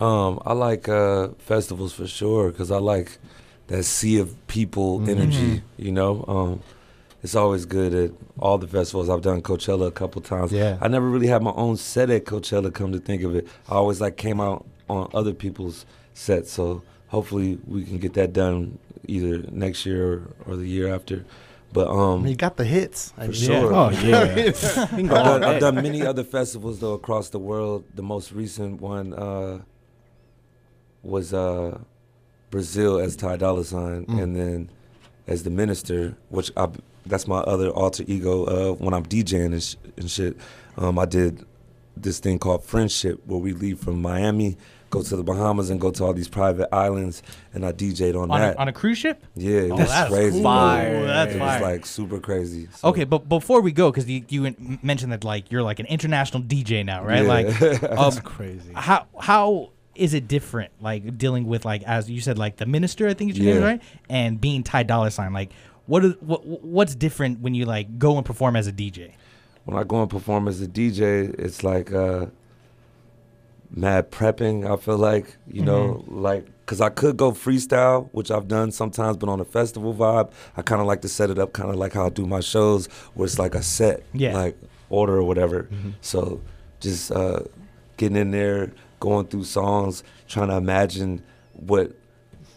Um, 0.00 0.40
I 0.44 0.52
like 0.54 0.88
uh, 0.88 1.28
festivals 1.38 1.92
for 1.92 2.06
sure 2.06 2.50
because 2.50 2.70
I 2.70 2.78
like 2.78 3.18
that 3.68 3.84
sea 3.84 4.18
of 4.18 4.34
people 4.48 5.00
Mhm. 5.00 5.08
energy. 5.08 5.62
You 5.76 5.92
know, 5.92 6.24
um, 6.28 6.60
it's 7.22 7.34
always 7.34 7.64
good 7.66 7.94
at 7.94 8.10
all 8.38 8.58
the 8.58 8.66
festivals. 8.66 9.08
I've 9.08 9.22
done 9.22 9.42
Coachella 9.42 9.86
a 9.86 9.92
couple 9.92 10.20
times. 10.22 10.52
Yeah. 10.52 10.78
I 10.80 10.88
never 10.88 11.08
really 11.08 11.28
had 11.28 11.42
my 11.42 11.52
own 11.52 11.76
set 11.76 12.10
at 12.10 12.24
Coachella. 12.24 12.72
Come 12.72 12.92
to 12.92 12.98
think 12.98 13.22
of 13.22 13.34
it, 13.36 13.46
I 13.68 13.74
always 13.76 14.00
like 14.00 14.16
came 14.16 14.40
out 14.40 14.66
on 14.88 15.08
other 15.14 15.32
people's 15.32 15.86
sets. 16.14 16.52
So 16.52 16.82
hopefully 17.08 17.58
we 17.66 17.84
can 17.84 17.98
get 17.98 18.14
that 18.14 18.32
done 18.32 18.78
either 19.06 19.38
next 19.50 19.86
year 19.86 20.12
or, 20.12 20.22
or 20.46 20.56
the 20.56 20.66
year 20.68 20.92
after. 20.92 21.24
But 21.72 21.88
I 21.88 22.12
um, 22.12 22.22
mean, 22.22 22.32
you 22.32 22.36
got 22.36 22.56
the 22.58 22.64
hits. 22.64 23.14
I 23.16 23.26
for 23.26 23.32
mean, 23.32 23.40
sure. 23.40 23.72
Oh 23.74 23.90
yeah. 24.02 24.34
We 24.34 24.52
can 24.52 25.06
go 25.06 25.16
I've 25.16 25.24
done, 25.24 25.44
I've 25.44 25.60
done 25.60 25.74
many 25.76 26.04
other 26.04 26.24
festivals 26.24 26.80
though 26.80 26.92
across 26.94 27.30
the 27.30 27.38
world. 27.38 27.84
The 27.94 28.02
most 28.02 28.32
recent 28.32 28.80
one 28.80 29.14
uh, 29.14 29.60
was 31.02 31.32
uh, 31.32 31.78
Brazil 32.50 32.98
as 32.98 33.16
Ty 33.16 33.36
Dolla 33.36 33.64
Sign, 33.64 34.04
Mm. 34.06 34.22
and 34.22 34.36
then 34.36 34.70
as 35.26 35.44
the 35.44 35.50
minister, 35.50 36.16
which 36.28 36.50
I 36.56 36.68
that's 37.06 37.26
my 37.26 37.38
other 37.38 37.68
alter 37.70 38.04
ego. 38.06 38.44
Uh, 38.44 38.74
when 38.74 38.94
I'm 38.94 39.04
DJing 39.04 39.46
and, 39.52 39.62
sh- 39.62 39.76
and 39.96 40.10
shit, 40.10 40.36
um, 40.76 40.98
I 40.98 41.04
did 41.06 41.44
this 41.96 42.18
thing 42.20 42.38
called 42.38 42.64
Friendship, 42.64 43.20
where 43.26 43.38
we 43.38 43.52
leave 43.52 43.78
from 43.80 44.00
Miami, 44.00 44.56
go 44.88 45.02
to 45.02 45.16
the 45.16 45.22
Bahamas, 45.22 45.68
and 45.70 45.80
go 45.80 45.90
to 45.90 46.04
all 46.04 46.12
these 46.14 46.28
private 46.28 46.68
islands, 46.74 47.22
and 47.52 47.66
I 47.66 47.72
DJ'd 47.72 48.16
on, 48.16 48.30
on, 48.30 48.40
that. 48.40 48.54
a, 48.56 48.58
on 48.58 48.68
a 48.68 48.72
cruise 48.72 48.96
ship. 48.98 49.22
yeah, 49.34 49.60
it 49.60 49.70
Oh, 49.72 49.76
was 49.76 49.88
that's 49.88 50.10
crazy. 50.10 50.30
cool. 50.32 50.42
bro. 50.42 50.50
Fire. 50.50 51.06
That's 51.06 51.34
it 51.34 51.38
fire. 51.38 51.60
was 51.60 51.70
like 51.70 51.86
super 51.86 52.18
crazy. 52.18 52.68
So- 52.76 52.88
Okay, 52.88 53.04
but 53.04 53.28
before 53.28 53.60
we 53.60 53.72
go, 53.72 53.90
because 53.90 54.08
you, 54.08 54.24
you 54.28 54.78
mentioned 54.82 55.12
that 55.12 55.22
like 55.24 55.50
you're 55.52 55.62
like 55.62 55.80
an 55.80 55.86
international 55.86 56.42
DJ 56.42 56.84
now, 56.84 57.04
right? 57.04 57.22
Yeah. 57.24 57.28
Like, 57.28 57.62
um, 57.82 57.96
That's 57.96 58.20
crazy. 58.20 58.72
how 58.74 59.06
how 59.20 59.70
is 59.94 60.14
it 60.14 60.26
different? 60.28 60.72
Like 60.80 61.18
dealing 61.18 61.44
with 61.46 61.66
like 61.66 61.82
as 61.82 62.10
you 62.10 62.20
said, 62.22 62.38
like 62.38 62.56
the 62.56 62.64
minister, 62.66 63.06
I 63.08 63.12
think 63.14 63.32
is 63.32 63.38
your 63.38 63.52
name, 63.54 63.62
Yeah. 63.62 63.68
right? 63.68 63.82
And 64.08 64.40
being 64.40 64.62
Ty 64.62 64.84
Dolla 64.84 65.10
Sign, 65.10 65.32
like 65.34 65.52
what 65.92 66.04
is 66.06 66.14
what 66.20 66.40
what's 66.76 66.94
different 67.06 67.40
when 67.44 67.54
you 67.58 67.64
like 67.76 67.86
go 68.06 68.10
and 68.18 68.24
perform 68.30 68.54
as 68.60 68.66
a 68.66 68.72
DJ? 68.72 68.98
when 69.66 69.76
I 69.78 69.84
go 69.84 69.96
and 70.02 70.10
perform 70.10 70.48
as 70.48 70.60
a 70.60 70.66
DJ, 70.78 71.02
it's 71.46 71.62
like 71.72 71.92
uh, 71.92 72.26
mad 73.70 74.10
prepping. 74.10 74.56
I 74.70 74.76
feel 74.76 74.98
like 74.98 75.36
you 75.50 75.62
know, 75.62 75.84
Mm-hmm. 76.04 76.18
like 76.28 76.46
because 76.60 76.80
I 76.80 76.88
could 76.90 77.16
go 77.16 77.32
freestyle, 77.32 78.08
which 78.12 78.30
I've 78.30 78.48
done 78.48 78.70
sometimes, 78.72 79.16
but 79.16 79.28
on 79.28 79.40
a 79.40 79.44
festival 79.44 79.92
vibe, 79.94 80.30
I 80.56 80.62
kind 80.62 80.80
of 80.80 80.86
like 80.86 81.02
to 81.02 81.08
set 81.08 81.28
it 81.30 81.38
up, 81.38 81.52
kind 81.52 81.70
of 81.70 81.76
like 81.76 81.92
how 81.92 82.06
I 82.06 82.08
do 82.08 82.24
my 82.26 82.40
shows, 82.40 82.86
where 83.14 83.26
it's 83.26 83.38
like 83.38 83.54
a 83.54 83.62
set, 83.62 84.02
Yeah. 84.14 84.28
Mm-hmm. 84.30 84.36
like 84.38 84.56
order 84.88 85.16
or 85.16 85.24
whatever. 85.24 85.68
So 86.00 86.40
just 86.80 87.10
uh, 87.12 87.40
getting 87.98 88.16
in 88.16 88.30
there, 88.30 88.72
going 89.00 89.26
through 89.26 89.44
songs, 89.44 90.02
trying 90.28 90.48
to 90.48 90.56
imagine 90.56 91.22
what 91.52 91.92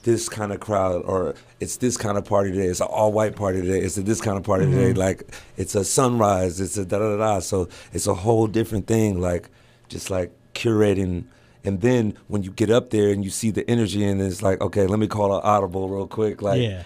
this 0.05 0.29
kind 0.29 0.51
of 0.53 0.59
crowd 0.59 1.01
or 1.05 1.33
it's 1.59 1.77
this 1.77 1.97
kind 1.97 2.15
of 2.15 2.23
party 2.25 2.51
today. 2.51 2.67
It's 2.67 2.79
an 2.79 2.87
all 2.87 3.11
white 3.11 3.35
party 3.35 3.61
today. 3.61 3.79
It's 3.79 3.97
a 3.97 4.03
this 4.03 4.21
kind 4.21 4.37
of 4.37 4.43
party 4.43 4.65
today. 4.65 4.93
Like 4.93 5.23
it's 5.57 5.73
a 5.73 5.83
sunrise. 5.83 6.61
It's 6.61 6.77
a 6.77 6.85
da 6.85 6.99
da 6.99 7.17
da. 7.17 7.17
da. 7.17 7.39
So 7.39 7.67
it's 7.91 8.05
a 8.05 8.13
whole 8.13 8.45
different 8.45 8.85
thing. 8.85 9.19
Like 9.19 9.49
just 9.89 10.11
like 10.11 10.31
curating. 10.53 11.25
And 11.63 11.81
then 11.81 12.15
when 12.27 12.43
you 12.43 12.51
get 12.51 12.69
up 12.69 12.91
there 12.91 13.09
and 13.09 13.25
you 13.25 13.31
see 13.31 13.49
the 13.49 13.67
energy 13.67 14.05
and 14.05 14.21
it's 14.21 14.43
like, 14.43 14.61
okay, 14.61 14.85
let 14.85 14.99
me 14.99 15.07
call 15.07 15.35
an 15.35 15.41
audible 15.43 15.89
real 15.89 16.07
quick. 16.07 16.43
Like 16.43 16.61
yeah. 16.61 16.83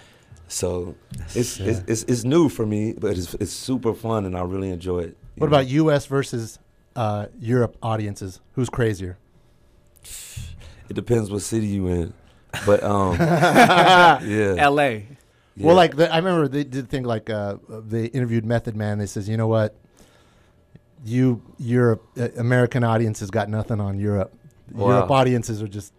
so 0.48 0.96
it's, 1.34 1.60
it's 1.60 1.82
it's 1.86 2.02
it's 2.04 2.24
new 2.24 2.48
for 2.48 2.64
me, 2.64 2.94
but 2.94 3.18
it's 3.18 3.34
it's 3.34 3.52
super 3.52 3.92
fun 3.92 4.24
and 4.24 4.34
I 4.34 4.40
really 4.42 4.70
enjoy 4.70 5.00
it. 5.00 5.16
What 5.36 5.50
know? 5.50 5.56
about 5.56 5.66
U.S. 5.68 6.06
versus 6.06 6.58
uh, 6.96 7.26
Europe 7.38 7.76
audiences? 7.82 8.40
Who's 8.54 8.70
crazier? 8.70 9.18
It 10.88 10.94
depends 10.94 11.30
what 11.30 11.42
city 11.42 11.66
you 11.66 11.86
in. 11.88 12.14
But 12.66 12.82
um 12.82 13.16
yeah. 13.20 14.54
L.A. 14.58 15.06
yeah. 15.56 15.66
Well, 15.66 15.76
like 15.76 15.96
the, 15.96 16.12
I 16.12 16.16
remember 16.18 16.48
they 16.48 16.64
did 16.64 16.88
think 16.88 17.06
like 17.06 17.30
uh, 17.30 17.56
they 17.68 18.06
interviewed 18.06 18.44
Method 18.44 18.76
Man. 18.76 18.98
They 18.98 19.06
says, 19.06 19.28
you 19.28 19.36
know 19.36 19.48
what, 19.48 19.76
you 21.04 21.42
Europe 21.58 22.04
uh, 22.18 22.28
American 22.38 22.84
audiences 22.84 23.30
got 23.30 23.48
nothing 23.48 23.80
on 23.80 23.98
Europe. 23.98 24.32
Wow. 24.72 24.88
Europe 24.88 25.10
audiences 25.10 25.62
are 25.62 25.68
just 25.68 25.92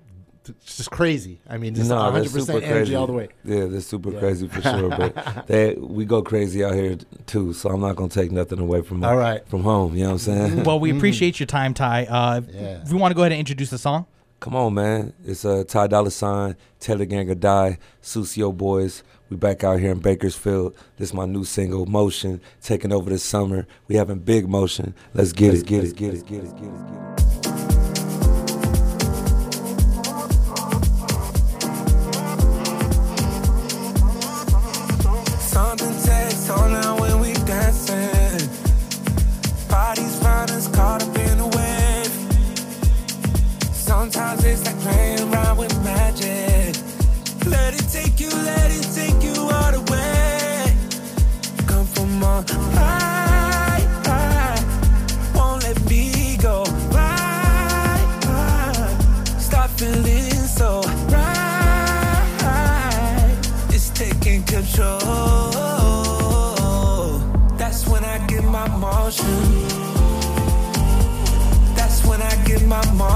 it's 0.48 0.78
just 0.78 0.90
crazy. 0.92 1.40
I 1.48 1.58
mean, 1.58 1.76
just 1.76 1.90
No, 1.90 2.00
hundred 2.00 2.32
percent 2.32 2.64
energy 2.64 2.72
crazy. 2.72 2.96
all 2.96 3.06
the 3.08 3.14
way. 3.14 3.30
Yeah, 3.44 3.66
they're 3.66 3.80
super 3.82 4.12
Yeah. 4.12 4.20
crazy 4.20 4.48
for 4.48 4.62
sure. 4.62 4.90
But 4.90 5.46
they 5.48 5.76
we 5.76 6.04
go 6.06 6.22
crazy 6.24 6.64
out 6.64 6.74
here 6.74 6.98
too, 7.28 7.54
so 7.54 7.70
I'm 7.70 7.80
not 7.80 7.96
gonna 7.96 8.10
take 8.10 8.32
nothing 8.32 8.60
away 8.60 8.82
from 8.82 9.04
All 9.04 9.16
right. 9.18 9.48
from 9.48 9.62
home. 9.64 9.94
You 9.96 10.02
know 10.04 10.08
what 10.08 10.28
I'm 10.28 10.50
saying? 10.50 10.64
Well, 10.64 10.80
we 10.80 10.92
appreciate 10.92 11.40
your 11.40 11.48
time, 11.48 11.74
Ty. 11.74 12.06
Uh, 12.06 12.42
Yeah. 12.52 12.82
If 12.82 12.92
we 12.92 12.98
want 12.98 13.12
to 13.12 13.16
go 13.16 13.22
ahead 13.22 13.32
and 13.34 13.40
introduce 13.40 13.70
the 13.70 13.78
song. 13.78 14.06
Come 14.42 14.56
on, 14.56 14.74
man. 14.74 15.14
It's 15.24 15.46
uh, 15.46 15.64
Ty 15.68 15.86
Dolla 15.86 16.10
Sign, 16.10 16.56
Taylor 16.80 17.06
Gang 17.06 17.30
or 17.30 17.36
Die, 17.36 17.78
Sucio 18.02 18.52
Boys. 18.52 19.04
We 19.30 19.38
back 19.38 19.64
out 19.64 19.80
here 19.80 19.92
in 19.92 20.00
Bakersfield. 20.00 20.76
This 20.98 21.10
is 21.10 21.14
my 21.14 21.28
new 21.28 21.44
single, 21.44 21.86
Motion, 21.86 22.42
taking 22.60 22.92
over 22.92 23.12
this 23.12 23.24
summer. 23.24 23.68
We 23.88 23.98
having 23.98 24.18
big 24.18 24.50
motion. 24.50 24.96
Let's 25.14 25.32
get 25.32 25.54
it, 25.54 25.68
get 25.68 25.84
it, 25.84 25.96
get 25.96 26.16
it, 26.16 26.26
get 26.26 26.44
it, 26.44 26.56
get 26.58 26.70
it, 26.70 26.88
get 26.88 27.28
it. 27.28 27.31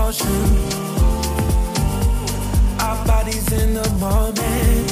Motion. 0.06 0.28
Our 2.80 2.98
bodies 3.08 3.52
in 3.52 3.74
the 3.74 3.90
moment. 4.00 4.88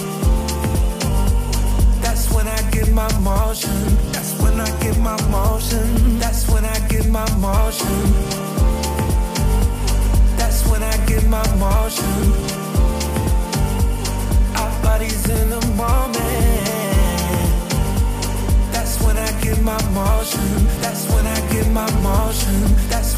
That's 2.02 2.32
when 2.34 2.48
I 2.48 2.60
get 2.72 2.92
my 2.92 3.12
motion. 3.20 3.80
That's 4.12 4.34
when 4.42 4.60
I 4.60 4.70
get 4.84 4.98
my 4.98 5.18
motion. 5.30 6.18
That's 6.20 6.50
when 6.50 6.66
I 6.66 6.80
get 6.88 7.06
my 7.10 7.28
motion. 7.48 8.00
That's 10.40 10.60
when 10.70 10.82
I 10.82 10.96
get 11.06 11.24
my 11.36 11.46
motion. 11.66 12.18
Our 14.62 14.74
bodies 14.82 15.26
in 15.30 15.50
the 15.56 15.62
moment. 15.82 16.64
That's 18.74 18.96
when 19.04 19.18
I 19.18 19.32
get 19.42 19.62
my 19.62 19.82
motion. 20.00 20.50
That's 20.82 21.04
when 21.14 21.26
I 21.28 21.40
get 21.54 21.68
my 21.80 21.90
motion. 22.02 22.58
That's 22.90 23.13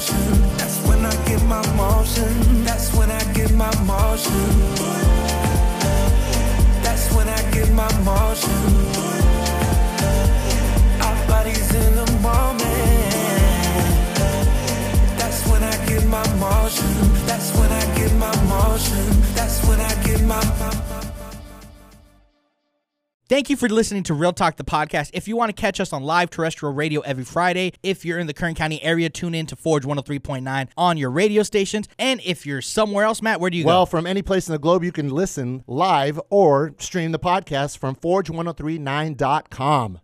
That's 0.00 0.78
when 0.88 1.04
I 1.04 1.14
get 1.28 1.42
my 1.44 1.60
motion. 1.76 2.64
That's 2.64 2.94
when 2.94 3.10
I 3.10 3.22
get 3.34 3.52
my 3.52 3.70
motion. 3.84 4.48
That's 6.82 7.12
when 7.12 7.28
I 7.28 7.50
get 7.52 7.70
my 7.72 7.92
motion. 8.00 8.62
Our 11.04 11.26
bodies 11.28 11.74
in 11.74 11.94
the 11.96 12.06
moment. 12.22 13.12
That's 15.18 15.46
when 15.48 15.62
I 15.62 15.76
get 15.86 16.06
my 16.06 16.26
motion. 16.36 16.94
That's 17.26 17.54
when 17.58 17.70
I 17.70 17.84
get 17.98 18.12
my 18.14 18.34
motion. 18.44 19.04
That's 19.34 19.62
when 19.66 19.80
I 19.80 20.02
get 20.04 20.22
my. 20.22 20.89
Thank 23.30 23.48
you 23.48 23.54
for 23.54 23.68
listening 23.68 24.02
to 24.02 24.14
Real 24.14 24.32
Talk, 24.32 24.56
the 24.56 24.64
podcast. 24.64 25.10
If 25.14 25.28
you 25.28 25.36
want 25.36 25.54
to 25.54 25.62
catch 25.62 25.78
us 25.78 25.92
on 25.92 26.02
live 26.02 26.30
terrestrial 26.30 26.74
radio 26.74 27.00
every 27.02 27.22
Friday, 27.22 27.74
if 27.80 28.04
you're 28.04 28.18
in 28.18 28.26
the 28.26 28.34
Kern 28.34 28.56
County 28.56 28.82
area, 28.82 29.08
tune 29.08 29.36
in 29.36 29.46
to 29.46 29.54
Forge 29.54 29.84
103.9 29.84 30.68
on 30.76 30.96
your 30.96 31.12
radio 31.12 31.44
stations. 31.44 31.86
And 31.96 32.20
if 32.24 32.44
you're 32.44 32.60
somewhere 32.60 33.04
else, 33.04 33.22
Matt, 33.22 33.38
where 33.38 33.48
do 33.48 33.56
you 33.56 33.64
Well, 33.64 33.74
go? 33.74 33.78
Well, 33.78 33.86
from 33.86 34.08
any 34.08 34.22
place 34.22 34.48
in 34.48 34.52
the 34.52 34.58
globe, 34.58 34.82
you 34.82 34.90
can 34.90 35.10
listen 35.10 35.62
live 35.68 36.20
or 36.28 36.74
stream 36.78 37.12
the 37.12 37.20
podcast 37.20 37.78
from 37.78 37.94
forge1039.com. 37.94 40.00